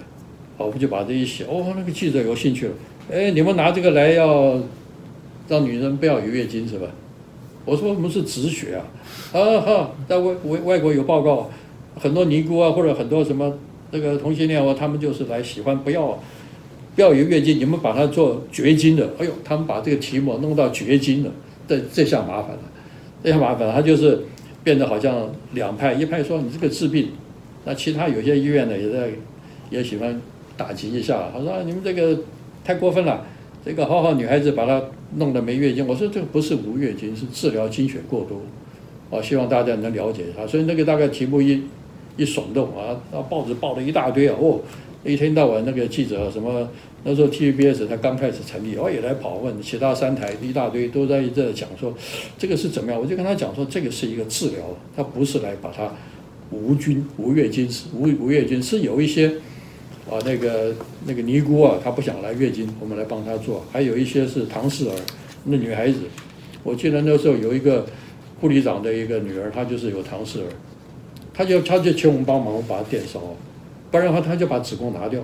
[0.57, 1.43] 好，我们就把这一写。
[1.45, 2.73] 哦，那个记者有兴趣了。
[3.11, 4.57] 哎，你们拿这个来要
[5.49, 6.87] 让女人不要有月经是吧？
[7.65, 8.83] 我说我们是止血啊，
[9.31, 11.49] 啊哈，在外外外国有报告，
[11.95, 13.53] 很多尼姑啊或者很多什么
[13.91, 16.19] 那个同性恋啊，他们就是来喜欢不要
[16.95, 21.31] 不要有月经，你们把它做绝经的，哎呦，他们把这个题目弄到绝经了，
[21.67, 22.61] 这这下麻烦了，
[23.23, 24.19] 这下麻烦了，他就是
[24.63, 27.11] 变得好像两派，一派说你这个治病，
[27.63, 29.09] 那其他有些医院呢也在
[29.69, 30.21] 也喜欢
[30.57, 32.19] 打击一下，他说你们这个
[32.65, 33.25] 太过分了。
[33.65, 34.81] 这个好好女孩子把她
[35.15, 38.41] 弄得没月经，我说这个不是无月经，是治疗经血过多，
[39.09, 40.45] 啊，希望大家能了解一下。
[40.45, 41.63] 所以那个大概题目一
[42.17, 44.59] 一耸动啊，那报纸报了一大堆啊，哦，
[45.05, 46.67] 一天到晚那个记者什么，
[47.05, 51.93] 那时候 TVBS 他刚开始成立，哦也来跑问，其他三台一大堆都在这讲说
[52.37, 54.59] 这个是怎么样，我就跟他讲说这个是一个治疗，
[54.93, 55.89] 他不是来把它
[56.51, 59.31] 无菌无月经是无无月经是有一些。
[60.09, 60.73] 啊，那个
[61.05, 63.63] 那个尼姑啊，她不想来月经，我们来帮她做。
[63.71, 64.95] 还有一些是唐氏儿，
[65.45, 65.99] 那女孩子，
[66.61, 67.85] 我记得那时候有一个
[68.41, 70.47] 护理长的一个女儿，她就是有唐氏儿，
[71.33, 73.21] 她就她就请我们帮忙把她电烧，
[73.89, 75.21] 不然的话她就把子宫拿掉，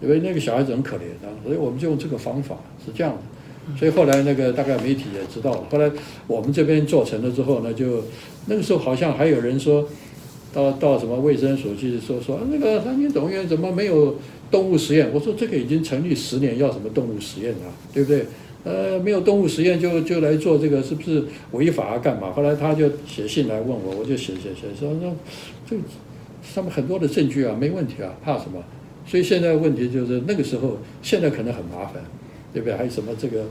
[0.00, 3.76] 因为那个小孩子很可怜的，所以我们就用这个方法是这样的。
[3.78, 5.90] 所以后来那个大概媒体也知道了，后来
[6.26, 8.02] 我们这边做成了之后呢，就
[8.46, 9.86] 那个时候好像还有人说。
[10.52, 14.16] 到到什么卫生所去说说那个三军总院怎么没有
[14.50, 15.10] 动物实验？
[15.12, 17.68] 我说这个已经成立十年，要什么动物实验啊？
[17.92, 18.26] 对不对？
[18.64, 21.98] 呃，没有动物实验就就来做这个，是不是违法啊？
[21.98, 22.32] 干嘛？
[22.32, 25.14] 后来他就写信来问我，我就写写写说说
[25.68, 25.76] 这
[26.42, 28.62] 上面很多的证据啊，没问题啊，怕什么？
[29.06, 32.02] 所以现在问题就是那个时候，现在可能很麻烦，
[32.52, 32.76] 对不对？
[32.76, 33.44] 还有什么这个，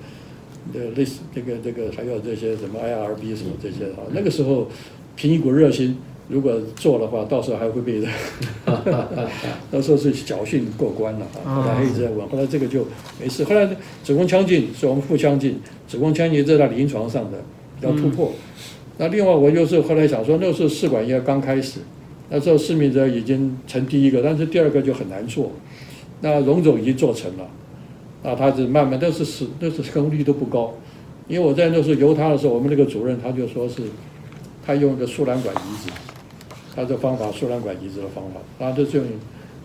[0.73, 4.03] 呃，类似这个这个，还有这些什么 IRB 什么这些啊？
[4.13, 4.67] 那个时候
[5.15, 5.97] 凭一股热心，
[6.29, 8.01] 如果做的话，到时候还会被，
[9.71, 11.55] 到时候是侥幸过关了啊。
[11.55, 12.85] 后来一直在问，后来这个就
[13.19, 13.43] 没事。
[13.43, 13.65] 后来
[14.03, 17.37] 子宫腔镜是我们腹腔镜，子宫腔镜在在临床上的
[17.81, 18.31] 要突破。
[18.97, 21.79] 那另外我就是后来想说，那时候试管婴儿刚开始。
[22.29, 25.49] 那时候施明者已经成第一个，但是第二个就很难做。
[26.19, 27.47] 那荣总已经做成了，
[28.21, 30.73] 那，他是慢慢，但是是那是成功率都不高。
[31.29, 33.83] 因为我在那时候由他的时候，我们那个主任他就说是，
[34.65, 35.89] 他用一个输卵管移植，
[36.77, 39.05] 他的方法输卵管移植的方法，他就是用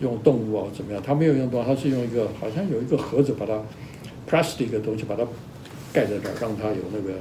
[0.01, 1.03] 用动物啊怎么样？
[1.05, 3.62] 他没有用动物，他是用一个好像有一个盒子把它
[4.29, 5.22] plastic 的东西把它
[5.92, 7.18] 盖在这儿，让它有那个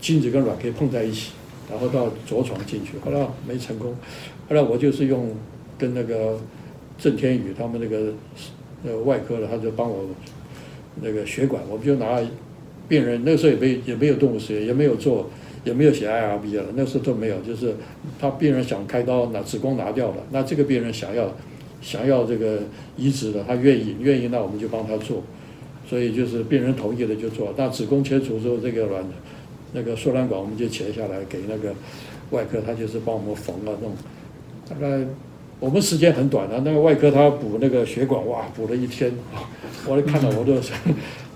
[0.00, 1.30] 精子跟卵可以碰在一起。
[1.70, 3.94] 然后到着床进去，后来没成功。
[4.48, 5.32] 后来我就是用
[5.78, 6.36] 跟那个
[6.98, 8.12] 郑天宇他们那个
[8.84, 10.04] 呃外科的，他就帮我
[11.00, 12.20] 那个血管，我们就拿
[12.88, 15.30] 病人那时候也没也没有动物实验，也没有做，
[15.64, 17.40] 也没有写 IRB 了，那时候都没有。
[17.40, 17.74] 就是
[18.18, 21.32] 他病人想开刀拿子宫拿掉了，那这个病人想要
[21.80, 22.60] 想要这个
[22.96, 25.22] 移植的，他愿意愿意，那我们就帮他做。
[25.88, 27.52] 所以就是病人同意了就做。
[27.56, 29.04] 那子宫切除之后，这个卵。
[29.72, 31.72] 那个输卵管我们就切下来给那个
[32.32, 33.92] 外科，他就是帮我们缝了弄。
[34.68, 35.06] 大概
[35.60, 39.12] 我们时间很短的，那个外科他补那个血管，哇，补了一天，
[39.86, 40.54] 我看到我都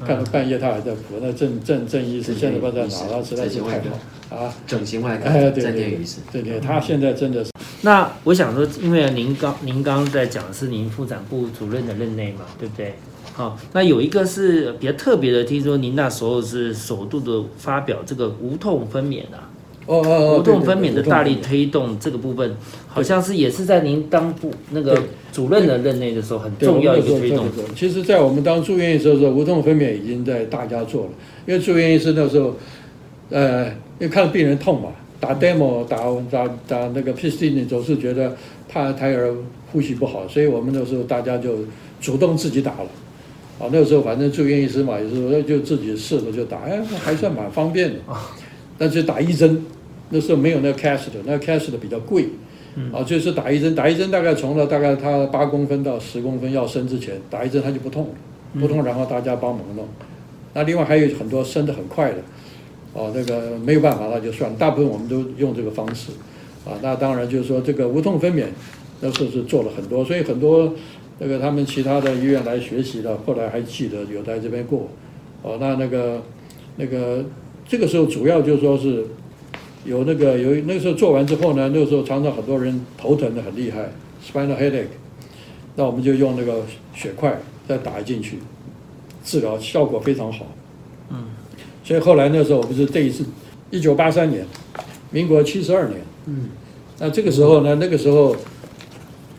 [0.05, 1.19] 看到半夜他还在补。
[1.21, 4.55] 那郑郑郑医生现在不知道在哪，了实在是太好啊。
[4.67, 5.99] 整形外科，哎，对对
[6.33, 7.51] 对对，他现在真的是。
[7.83, 12.95] 那我想说，因为您刚您刚刚在讲的是您妇产部主任的任内嘛，对不对？
[13.35, 19.51] 好，那有一个是比较特别的，听说您那时候是首度的发表这个无痛分娩啊，
[19.87, 22.57] 哦哦哦，无痛分娩的大力推动这个部分，
[22.89, 27.47] 好像是也是在您当部那个主任的任内的时候很重要一个推动。
[27.77, 31.11] 其实，在我们当住院医师的时候，无痛分娩已经在大家做了，
[31.47, 32.57] 因为住院医师那时候，
[33.29, 33.67] 呃，
[33.99, 34.89] 因为看病人痛嘛，
[35.21, 35.99] 打 demo 打
[36.31, 38.35] 打打那个 p c t 总是觉得
[38.69, 39.35] 怕胎儿
[39.71, 41.59] 呼吸不好，所以我们那时候大家就
[42.01, 42.87] 主动自己打了。
[43.59, 47.97] 啊，那个时候反正住院医师嘛，有时候就自己试了就打，哎，还算蛮方便的。
[48.77, 49.65] 但是打一针，
[50.15, 52.29] 那时候没有那个 cast 的，那个 cast 的比较贵。
[52.93, 58.09] 啊，就是打一针，打一针大概从了大概他八公分到十公分要生之前，打一针他就不痛，
[58.59, 59.87] 不痛，然后大家帮忙弄。
[60.55, 62.19] 那另外还有很多生的很快的，
[62.93, 66.11] 哦，那个没有办法那就算，大部分我们都用这个方式。
[66.65, 68.47] 啊，那当然就是说这个无痛分娩，
[69.01, 70.73] 那时候是做了很多，所以很多。
[71.21, 74.89] 那个他们其他的医院来学习的，后来还记得有在这边过，
[75.43, 76.21] 哦，那那个
[76.75, 77.25] 那个
[77.69, 79.07] 这个时候主要就是说是
[79.85, 83.91] 有那个有那个时候做完之后呢，那个时候常常很多人头疼的很厉害
[84.27, 84.87] ，spinal headache，
[85.77, 86.63] 那我们就用那个
[86.95, 88.39] 血块再打进去，
[89.25, 90.47] 治疗效果非常好，
[91.11, 91.27] 嗯，
[91.85, 93.25] 所以后来那时候我不是这一次，
[93.71, 94.47] 一九八三年，
[95.11, 96.49] 民国七十二年，嗯，
[96.99, 98.35] 那这个时候呢，那个时候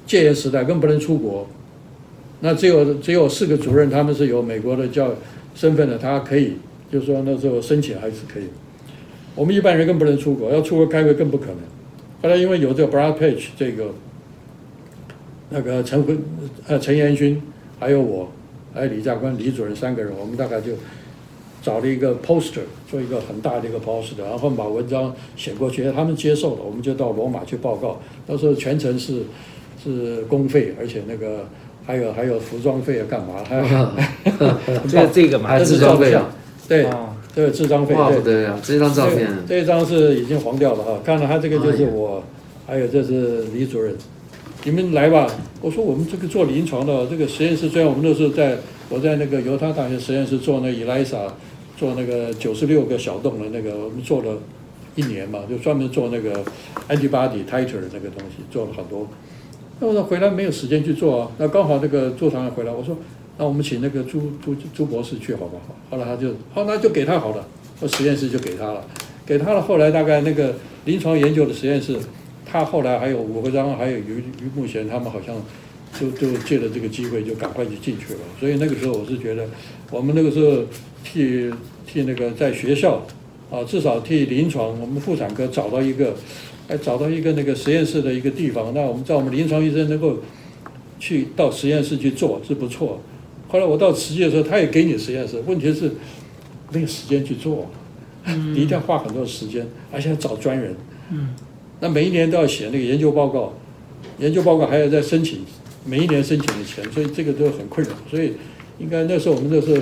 [0.06, 1.48] 戒严时代更不能出国。
[2.42, 5.10] 那只有只有四个主任，他们是有美国的教
[5.56, 6.54] 身份的，他可以，
[6.92, 8.44] 就是说那时候申请还是可以。
[9.36, 11.58] 我们一般人更不能出国，要出国开会更不可能。
[12.22, 13.94] 后来因为有这个 Brad Page 这个，
[15.50, 16.18] 那个陈辉、
[16.68, 17.42] 呃陈延勋，
[17.80, 18.32] 还有我，
[18.74, 20.72] 还有李教官、李主任三个人，我们大概就
[21.62, 28.00] 找了一个 poster，做一个很大的一个 poster，然后把文章写过去，他们接受了，我们就到罗马去报告。
[28.26, 29.24] 到时候全程是
[29.84, 31.46] 是公费，而且那个。
[31.88, 33.36] 还有还有服装费要干嘛？
[33.48, 33.64] 还有
[34.90, 36.34] 这这个嘛，还是装费啊？
[36.68, 36.84] 对，
[37.36, 37.94] 这个制装费。
[37.94, 38.60] 哇，不得了！
[38.64, 41.00] 这张照片，这一张是已经黄掉了哈。
[41.04, 42.24] 看了他这个就是我，
[42.66, 43.94] 还有这是李主任，
[44.64, 45.28] 你们来吧。
[45.62, 51.28] 我说我们这个做临床的这个实验室，虽然我们那时候在我在那个犹他大学实验室做那 ELISA，，
[51.76, 54.38] 做那个九十六个小洞的那个，我们做了
[54.96, 56.44] 一年嘛，就专门做那个
[56.88, 59.08] antibody titer 的那个东西，做了很多。
[59.80, 62.96] 那我说回来没有时间去做啊，那刚好那个座堂回来，我说
[63.38, 65.76] 那我们请那个朱朱朱博士去好不好？
[65.90, 67.46] 后来他就好，那就给他好了，
[67.82, 68.86] 那实验室就给他了，
[69.26, 69.62] 给他了。
[69.62, 70.56] 后来大概那个
[70.86, 71.98] 临床研究的实验室，
[72.46, 75.36] 他后来还有吴会章，还有于于慕贤，他们好像
[76.00, 78.20] 就就借了这个机会，就赶快就进去了。
[78.40, 79.48] 所以那个时候我是觉得，
[79.92, 80.64] 我们那个时候
[81.04, 81.52] 替
[81.86, 83.06] 替那个在学校
[83.52, 86.16] 啊，至少替临床我们妇产科找到一个。
[86.68, 90.18] 还找到一个那个实验室的一个地方，那我们在我们临床医生能够
[90.98, 93.00] 去到实验室去做是不错。
[93.56, 95.90] 后来我到实际的时候，他也给你实验室，问题是
[96.74, 97.70] 没有时间去做，
[98.26, 100.76] 你一定要花很多时间，而且要找专人。
[101.10, 101.34] 嗯，
[101.80, 103.54] 那每一年都要写那个研究报告，
[104.20, 105.40] 研究报告还要再申请
[105.86, 107.94] 每一年申请的钱，所以这个都很困扰。
[108.12, 108.34] 所以
[108.78, 109.82] 应该那时候我们那时候，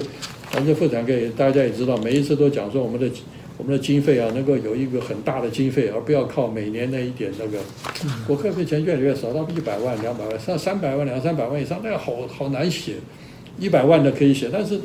[0.51, 3.09] 反正妇产科大家也知道，每一次都讲说我们的
[3.57, 7.57] 我们的经费啊，能够有一个很大的经费，而不要靠每年那一点那个。
[8.27, 12.97] 国科费钱越来越少，到一百万、两百万，上三百万、两三百万以上，那个好好难写。
[13.59, 14.79] 一百万的可以写，但是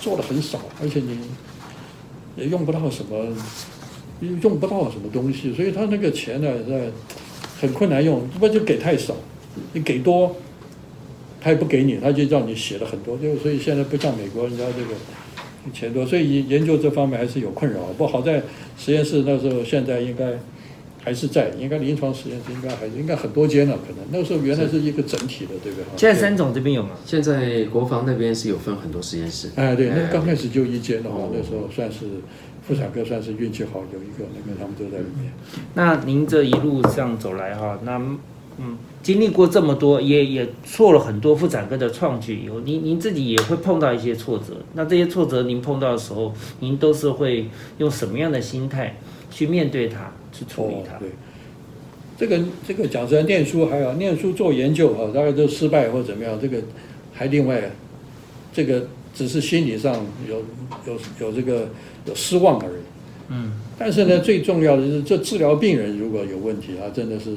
[0.00, 1.18] 做的很少，而且你
[2.36, 3.26] 也用不到什么，
[4.20, 6.90] 用不到什么东西，所以他那个钱呢，在
[7.60, 9.14] 很困难用，不就给太少，
[9.72, 10.36] 你给多，
[11.40, 17.80] 他也不给你，他就叫你写了很多，就所以现在不像美国人家这个钱多，所以研究这方面还是有困扰。
[17.98, 18.42] 不好在
[18.78, 20.38] 实验室那时候，现在应该。
[21.06, 25.84] 还是在，应该临床实验室应该还应该很多间了，可能那个时候原来是一个整体的，对不对？
[25.96, 26.90] 现在三总这边有吗？
[27.04, 29.50] 现在国防那边是有分很多实验室。
[29.54, 32.06] 哎，对，那刚开始就一间的话，那时候算是
[32.66, 35.32] 妇产科算是运气好，有一个那个他们都在里面。
[35.74, 37.98] 那您这一路上走来哈，那
[38.58, 44.56] 嗯，经历过这么多，也也做了很多妇产科的创举以后，您您自己也会碰到一些挫折。
[44.74, 47.48] 那这些挫折您碰到的时候，您都是会
[47.78, 48.98] 用什么样的心态
[49.30, 50.10] 去面对它？
[50.32, 50.98] 去处理它。
[50.98, 51.08] 对，
[52.18, 56.58] 这个这个讲实在，念书还要念书做研究啊，大概都失败或怎么样，这个
[57.12, 57.70] 还另外，
[58.52, 59.94] 这个只是心理上
[60.26, 60.36] 有
[60.86, 61.68] 有有这个
[62.06, 62.82] 有失望而已。
[63.28, 63.52] 嗯。
[63.78, 67.36] 但是呢，最重要的是，这治疗病人如果有问题啊，真的是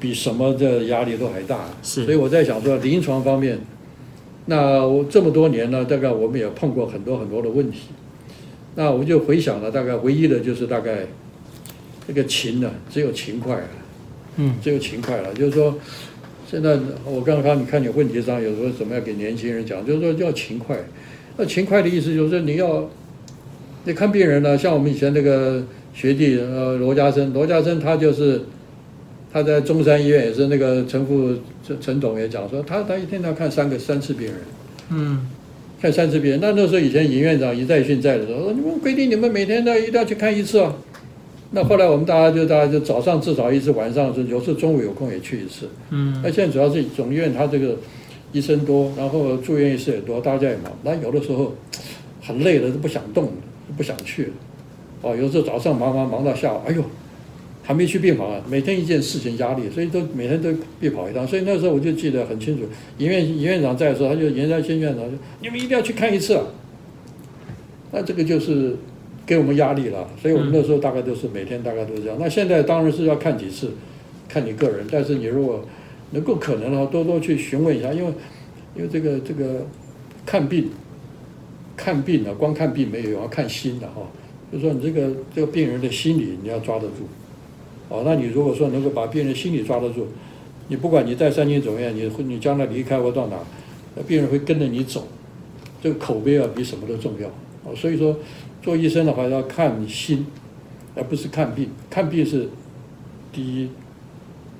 [0.00, 1.66] 比什么的压力都还大。
[1.84, 2.04] 是。
[2.04, 3.58] 所以我在想说，临床方面，
[4.46, 7.82] 那我这么多年呢，大概我们也碰过很多很多的问题。
[8.74, 11.06] 那我就回想了，大概唯一的就是大概。
[12.06, 13.68] 这个勤呢，只有勤快了，
[14.36, 15.34] 嗯，只有勤快了。
[15.34, 15.76] 就是说，
[16.48, 20.76] 现在我刚刚你看你问题上有时候怎么样给年轻人讲，就是说要勤快。
[21.36, 22.88] 那勤快的意思就是你要，
[23.84, 28.40] 你看病人呢，像我们以前那个学弟呃罗家生，罗家生他就是
[29.32, 31.34] 他在中山医院也是那个陈副
[31.66, 34.36] 陈陈总也讲说，他他一天要看三个三次病人，
[34.90, 35.26] 嗯，
[35.82, 36.38] 看三次病人。
[36.40, 40.72] 那那时候以前尹院长尹在训在的时候，你们规定你们每天都一定要去看一次啊。
[41.52, 45.68] 那后来我们大家就大家就早上至少一次，晚上是有时候中午有空也去一次。
[45.90, 46.20] 嗯。
[46.22, 47.76] 那现在主要是总医院他这个
[48.32, 50.72] 医生多，然后住院医师也多，大家也忙。
[50.82, 51.54] 那有的时候
[52.20, 53.30] 很累了，都不想动，
[53.76, 54.30] 不想去了。
[55.02, 56.82] 哦，有时候早上忙忙忙到下午，哎呦，
[57.62, 58.42] 还没去病房啊！
[58.50, 61.26] 每天一件事情压力，所以都每天都必跑一趟。
[61.26, 62.64] 所以那时候我就记得很清楚，
[62.98, 66.44] 尹院尹院长在的时候，他就严家新院长就你们一定要去看一次啊。
[67.92, 68.76] 那这个就是。
[69.26, 72.16] 给我们压力了，所以我们那时候大概都是每天大概都是这样。
[72.20, 73.72] 那现在当然是要看几次，
[74.28, 74.86] 看你个人。
[74.88, 75.64] 但是你如果
[76.12, 78.12] 能够可能的话，多多去询问一下，因为
[78.76, 79.66] 因为这个这个
[80.24, 80.70] 看病
[81.76, 84.02] 看病呢，光看病没有用，要看心的哈。
[84.52, 87.08] 就说你这个这个病人的心理你要抓得住，
[87.88, 90.06] 哦，那你如果说能够把病人心理抓得住，
[90.68, 93.36] 你不管你在三军总院，你你将来离开或到哪，
[93.96, 95.08] 那病人会跟着你走，
[95.82, 97.26] 这个口碑啊比什么都重要
[97.64, 97.74] 哦。
[97.74, 98.16] 所以说。
[98.66, 100.26] 做医生的话要看心，
[100.96, 101.70] 而不是看病。
[101.88, 102.48] 看病是
[103.32, 103.68] 第一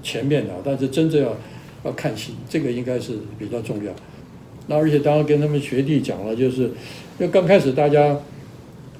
[0.00, 1.36] 前面的，但是真正要
[1.84, 3.92] 要看心，这个应该是比较重要。
[4.68, 6.70] 那而且当然跟他们学弟讲了，就是因
[7.18, 8.16] 为刚开始大家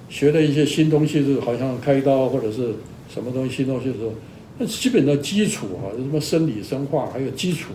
[0.09, 2.75] 学的一些新东西是好像开刀或者是
[3.09, 4.13] 什么东西新东西的时候，
[4.59, 7.73] 那基本的基础啊，什么生理生化还有基础。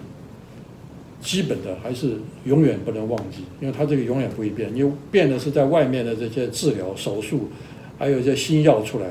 [1.21, 4.73] 基本的还是永远不能忘记，因为它这个永远不会变。
[4.73, 7.49] 你变的是在外面的这些治疗、手术，
[7.99, 9.05] 还有一些新药出来，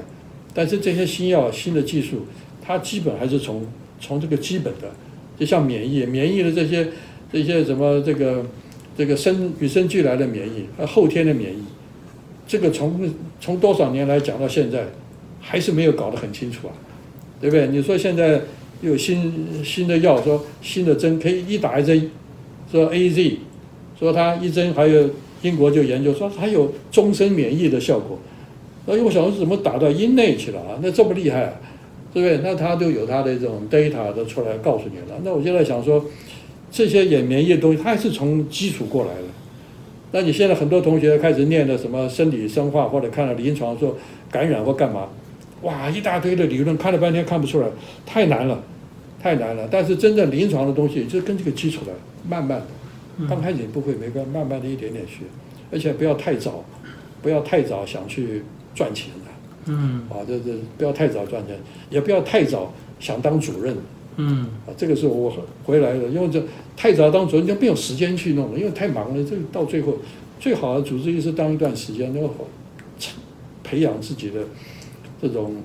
[0.53, 2.27] 但是这些新药、新的技术，
[2.61, 3.65] 它基本还是从
[4.01, 4.91] 从这个基本的，
[5.39, 6.89] 就像免疫、免疫的这些
[7.33, 8.45] 这些什么这个
[8.99, 11.63] 这个生与生俱来的免疫，和后天的免疫，
[12.47, 13.09] 这个从
[13.41, 14.85] 从多少年来讲到现在，
[15.41, 16.75] 还是没有搞得很清楚啊，
[17.41, 17.69] 对不对？
[17.69, 18.43] 你说现在。
[18.81, 22.11] 有新新的药，说新的针可以一打一针，
[22.71, 23.39] 说 A Z，
[23.99, 25.11] 说它一针还有
[25.43, 28.19] 英国就研究说它有终身免疫的效果，
[28.87, 30.79] 所以我想怎么打到阴内去了啊？
[30.83, 31.61] 那这么厉害，
[32.13, 32.41] 对不对？
[32.43, 35.21] 那它就有它的这种 data 都出来告诉你了。
[35.23, 36.05] 那我现在想说，
[36.71, 39.25] 这些也免疫的东西，它还是从基础过来的。
[40.13, 43.97] 那你现在很多同学开始念的什么生理生化，或者看了临床说
[44.31, 45.09] 感染或干嘛？
[45.63, 47.69] 哇，一大堆的理论，看了半天看不出来，
[48.07, 48.63] 太难了，
[49.23, 49.69] 太难了。
[49.71, 51.93] 但是真正临床的东西，就跟这个基础的，
[52.27, 55.25] 慢慢的，刚开始不会没关系慢慢的一点点学，
[55.71, 56.65] 而且不要太早，
[57.21, 58.43] 不要太早想去
[58.75, 59.31] 赚钱的，
[59.67, 61.55] 嗯，啊，这这不要太早赚钱，
[61.91, 63.77] 也不要太早想当主任，
[64.17, 65.31] 嗯，啊，这个是我
[65.65, 66.43] 回来的，因为这
[66.75, 69.23] 太早当主任就没有时间去弄了，因为太忙了。
[69.23, 69.99] 这个到最后，
[70.41, 72.49] 最好的主治医师当一段时间，然后
[73.63, 74.41] 培养自己的。
[75.21, 75.57] 这种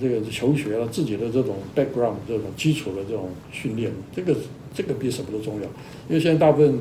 [0.00, 4.34] 这个求学了自己的这种 background 这种基础的这种训练，这个
[4.74, 5.66] 这个比什么都重要。
[6.08, 6.78] 因为现在大部分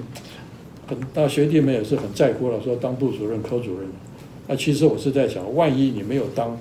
[0.88, 3.90] 很大学弟们也是很在乎了，说当部主任、科主任。
[4.48, 6.60] 那其实我是在想，万一你没有当，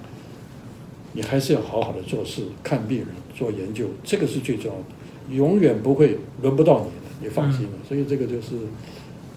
[1.12, 7.72] 你还是要好好的做事、看病人、做研究，这个是最重要的，永远不会轮不到你的，你放心了。
[7.86, 8.52] 所以这个就是，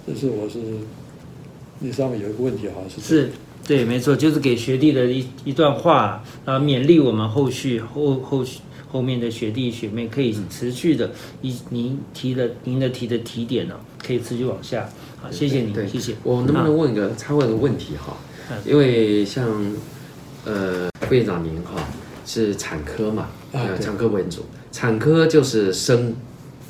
[0.05, 0.59] 这是我是
[1.79, 3.31] 那上面有一个问题，好像是是。
[3.67, 11.11] 对，没错，就是给学弟的一一段话，啊，勉励我们后续后后续后面的学弟学妹可以持续的，
[11.41, 14.89] 以您提的您的提的提点呢，可以持续往下。
[15.21, 16.15] 好，谢谢您，谢谢。
[16.23, 18.15] 我能不能问个插问个问题哈？
[18.65, 19.45] 因为像
[20.45, 21.75] 呃副院长您哈
[22.25, 26.15] 是产科嘛，啊产科为主，产科就是生，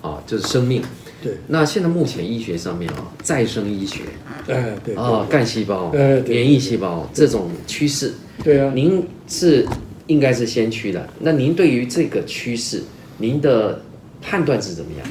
[0.02, 0.82] 啊，就是生命。
[1.22, 4.02] 对，那现在目前医学上面啊，再生医学，
[4.48, 8.14] 哎，对，啊，干细胞，哎，免疫细胞这种趋势，
[8.44, 9.66] 对啊，您是
[10.06, 11.08] 应该是先驱的。
[11.20, 12.84] 那您对于这个趋势，
[13.18, 13.82] 您的
[14.22, 15.08] 判断是怎么样？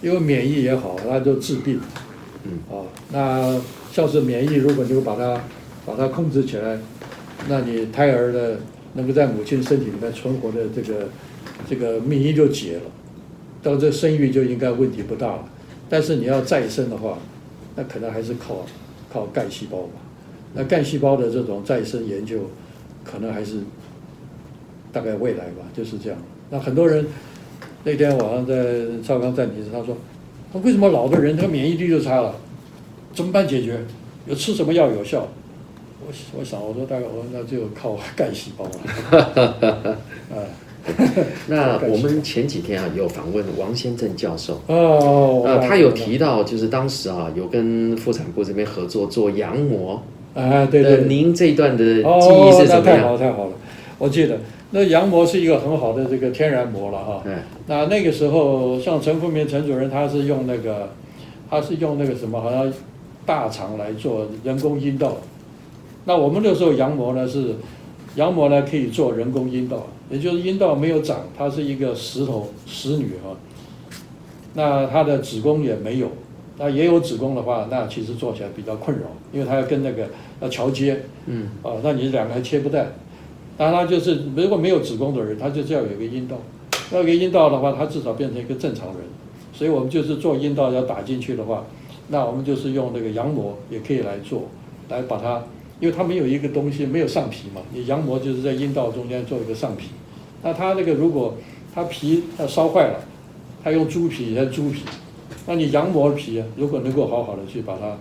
[0.00, 1.80] 因为免疫也好，它就治病，
[2.44, 3.60] 嗯，哦，那
[3.92, 5.40] 像是免疫，如果你把它
[5.84, 6.78] 把它控制起来，
[7.48, 8.60] 那你胎儿的
[8.92, 11.08] 能够在母亲身体里面存活的这个
[11.68, 12.82] 这个命因就解了。
[13.62, 15.44] 到这生育就应该问题不大了，
[15.88, 17.18] 但是你要再生的话，
[17.76, 18.64] 那可能还是靠
[19.12, 19.92] 靠干细胞吧。
[20.54, 22.50] 那干细胞的这种再生研究，
[23.04, 23.60] 可能还是
[24.92, 26.18] 大概未来吧，就是这样。
[26.50, 27.06] 那很多人
[27.84, 29.96] 那天晚上在超纲暂停时，他说
[30.52, 32.34] ：“他为什么老的人他免疫力就差了？
[33.12, 33.78] 怎么办解决？
[34.26, 35.28] 有吃什么药有效？”
[36.00, 39.98] 我我想我说大概我说那就靠 干细胞了，
[40.30, 40.38] 啊。
[41.48, 44.60] 那我们前几天啊有访问王先正教授。
[44.66, 50.02] 哦，呃，他有提到就是当时啊有跟妇产部这边合作做羊膜
[50.34, 52.96] 啊，对对，您这一段的记忆是怎么样？
[52.96, 53.52] 太好太好了，
[53.98, 54.38] 我记得。
[54.70, 57.22] 那羊膜是一个很好的这个天然膜了哈。
[57.24, 57.32] 对，
[57.66, 60.90] 那那个时候像陈富明陈主任他是用那个
[61.48, 62.70] 他是用那个什么好像
[63.24, 65.16] 大肠来做人工阴道，
[66.04, 67.56] 那我们那时候羊膜呢是
[68.16, 69.86] 羊膜呢可以做人工阴道。
[70.10, 73.36] 也就是阴道没有长，它是一个石头石女哈，
[74.54, 76.10] 那她的子宫也没有，
[76.56, 79.04] 那也有子宫的话，那其实做起来比较困扰，
[79.34, 80.08] 因为她要跟那个
[80.40, 82.90] 要桥接，嗯，啊，那你两个还切不断，
[83.58, 86.38] 那她就是如果没有子宫的人，她就是要有一个阴道，
[86.90, 88.96] 要个阴道的话，她至少变成一个正常人，
[89.52, 91.66] 所以我们就是做阴道要打进去的话，
[92.08, 94.44] 那我们就是用那个羊膜也可以来做，
[94.88, 95.42] 来把它。
[95.80, 97.60] 因为它没有一个东西，没有上皮嘛。
[97.72, 99.88] 你羊膜就是在阴道中间做一个上皮，
[100.42, 101.36] 那它那个如果
[101.74, 103.00] 它皮它烧坏了，
[103.62, 104.82] 它用猪皮它是猪皮，
[105.46, 107.96] 那你羊膜皮如果能够好好的去把它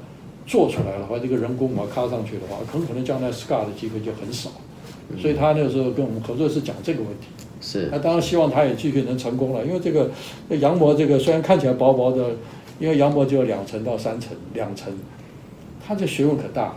[0.46, 4.50] 做出来的话，这个人工膜卡上去的话，很可能将来 scar 的机会就很少。
[5.22, 7.28] 所以他那个时候跟我们合作是讲这个问题。
[7.62, 7.88] 是。
[7.92, 10.10] 那当然希望他也继续能成功了，因为这个
[10.58, 12.32] 羊膜这个虽然看起来薄薄的，
[12.80, 14.92] 因为羊膜只有两层到三层，两层，
[15.86, 16.76] 它这学问可大了。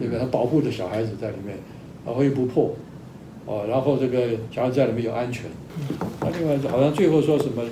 [0.00, 0.18] 对不对？
[0.18, 1.58] 它保护着小孩子在里面，
[2.06, 2.74] 然后又不破，
[3.44, 5.44] 哦，然后这个小孩子在里面有安全。
[6.22, 7.62] 那另外好像最后说什么，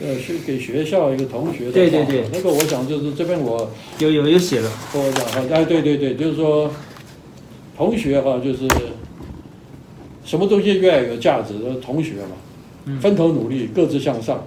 [0.00, 3.68] 呃，是给学校一个同学的对对对，那个我想就是这边我
[3.98, 4.70] 有有有写了。
[4.94, 6.70] 我讲哈，哎，对对对，就是说
[7.76, 8.68] 同学哈，就是
[10.24, 14.46] 什么东西越来越有价值，同学嘛，分头努力，各自向上，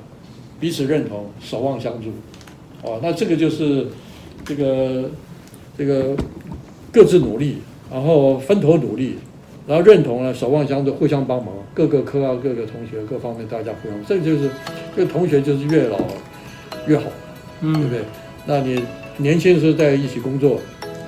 [0.60, 2.10] 彼此认同，守望相助。
[2.82, 3.88] 哦，那这个就是
[4.46, 5.10] 这个
[5.78, 6.16] 这个。
[6.96, 7.58] 各自努力，
[7.92, 9.18] 然后分头努力，
[9.68, 14.50] 然后认同了，守望相助，互相帮忙，各个科啊，各个同学，各方面大家互相，这就是
[14.96, 16.00] 这个同学就是越老
[16.88, 17.04] 越好，
[17.60, 18.00] 嗯对不对？
[18.46, 18.82] 那你
[19.18, 20.62] 年轻时候在一起工作，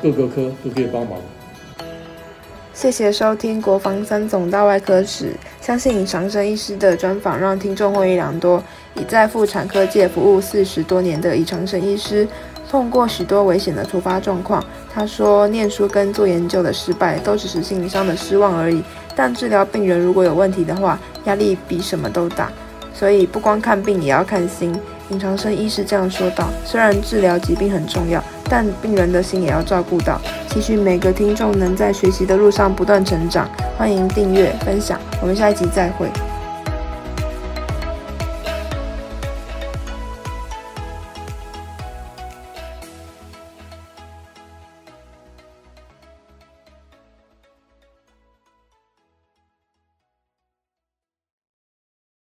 [0.03, 1.17] 各个科都可以帮忙。
[2.73, 5.31] 谢谢收听国防三总大外科史，
[5.61, 8.61] 相信长生医师的专访让听众获益良多。
[8.95, 12.27] 已在妇产科界服务四十多年的李长生医师。
[12.69, 14.63] 碰过许多危险的突发状况，
[14.93, 18.83] 他说，念书跟做研究的失败都只是心理上的失望而已。
[19.15, 22.51] 但治疗病人如果有问题的话，压力比什么都大。
[22.93, 24.75] 所以不光看病也要看心。
[25.09, 30.19] 尹长生医师这样说道：“虽然治疗疾病很重要，但病人的心也要照顾到。
[30.49, 33.47] 期许每个听众能在学习的路上不断成长。
[33.77, 36.07] 欢迎订阅分享，我们下一集再会。